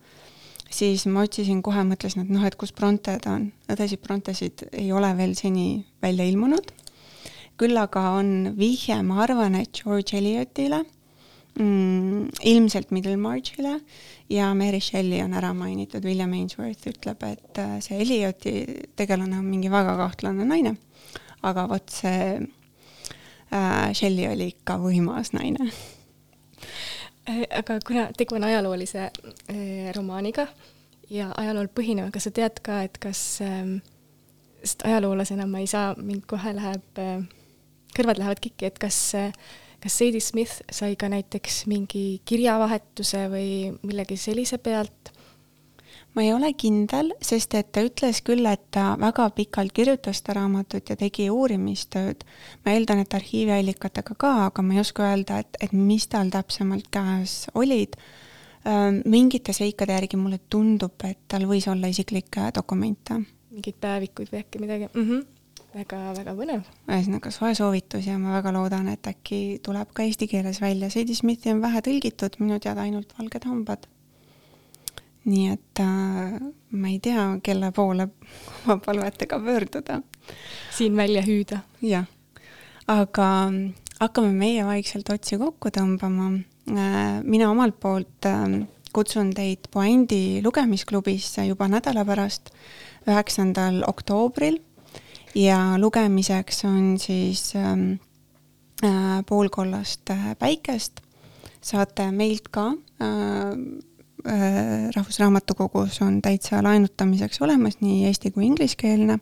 [0.73, 3.51] siis ma otsisin kohe, mõtlesin, et noh, et kus Bronte ta on.
[3.73, 6.73] õdesid Brontesid ei ole veel seni välja ilmunud,
[7.61, 10.83] küll aga on vihje, ma arvan, et George Eliotile
[11.57, 13.79] mm,, ilmselt Middlemarchile
[14.33, 18.65] ja Mary Shelley on ära mainitud, William Ainsworth ütleb, et äh, see Elioti
[18.97, 20.77] tegelane on mingi väga kahtlane naine
[21.43, 22.41] aga vot see
[23.53, 25.71] äh, Shelley oli ikka võimas naine.
[27.29, 30.47] Äh, aga kuna tegu on ajaloolise äh, romaaniga
[31.11, 33.77] ja ajalool põhineva, kas sa tead ka, et kas äh,,
[34.63, 37.21] sest ajaloolasena ma ei saa, mind kohe läheb äh,,
[37.97, 39.35] kõrvad lähevad kikki, et kas äh,
[39.83, 43.49] kas Sadie Smith sai ka näiteks mingi kirjavahetuse või
[43.83, 45.12] millegi sellise pealt
[46.15, 50.37] ma ei ole kindel, sest et ta ütles küll, et ta väga pikalt kirjutas seda
[50.41, 52.25] raamatut ja tegi uurimistööd.
[52.65, 56.91] ma eeldan, et arhiiviallikatega ka, aga ma ei oska öelda, et, et mis tal täpsemalt
[56.93, 57.97] käes olid.
[59.05, 63.23] mingite seikade järgi mulle tundub, et tal võis olla isiklikke dokumente.
[63.51, 65.09] mingeid päevikuid või äkki midagi mm?
[65.09, 65.31] -hmm
[65.73, 66.67] väga-väga põnev.
[66.85, 70.91] ühesõnaga soe soovitus ja ma väga loodan, et äkki tuleb ka eesti keeles välja.
[70.91, 73.89] Sadie Smithi on vähe tõlgitud, minu teada ainult Valged hambad
[75.25, 76.39] nii et äh,
[76.71, 78.09] ma ei tea, kelle poole
[78.65, 80.01] oma palvetega pöörduda.
[80.77, 81.63] siin välja hüüda.
[81.83, 82.07] jah,
[82.87, 86.33] aga mm, hakkame meie vaikselt otsi kokku tõmbama
[86.71, 87.23] äh,.
[87.23, 88.63] mina omalt poolt äh,
[88.93, 92.51] kutsun teid Puändi lugemisklubisse juba nädala pärast,
[93.09, 94.59] üheksandal oktoobril
[95.35, 97.95] ja lugemiseks on siis ähm,
[98.85, 101.01] äh, poolkollast äh, päikest.
[101.63, 102.73] saate meilt ka
[104.97, 109.19] Rahvusraamatukogus on täitsa laenutamiseks olemas nii eesti kui ingliskeelne.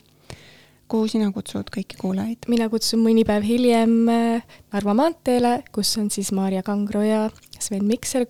[0.90, 2.48] kuhu sina kutsud kõiki kuulajaid?
[2.48, 4.42] mina kutsun mõni päev hiljem äh,
[4.72, 8.26] Narva maanteele, kus on siis Maarja Kangro ja Sven Mikser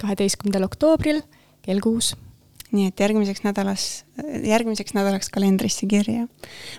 [0.00, 1.22] kaheteistkümnendal oktoobril
[1.62, 2.12] kell kuus
[2.72, 4.04] nii et järgmiseks nädalas,
[4.44, 6.28] järgmiseks nädalaks kalendrisse kirja.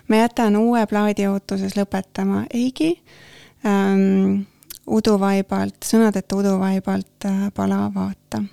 [0.08, 2.94] ma jätan uue plaadi ootuses lõpetama Eigi
[3.66, 4.46] ähm,
[4.86, 8.44] uduvaibalt, sõnadeta uduvaibalt äh, Pala vaata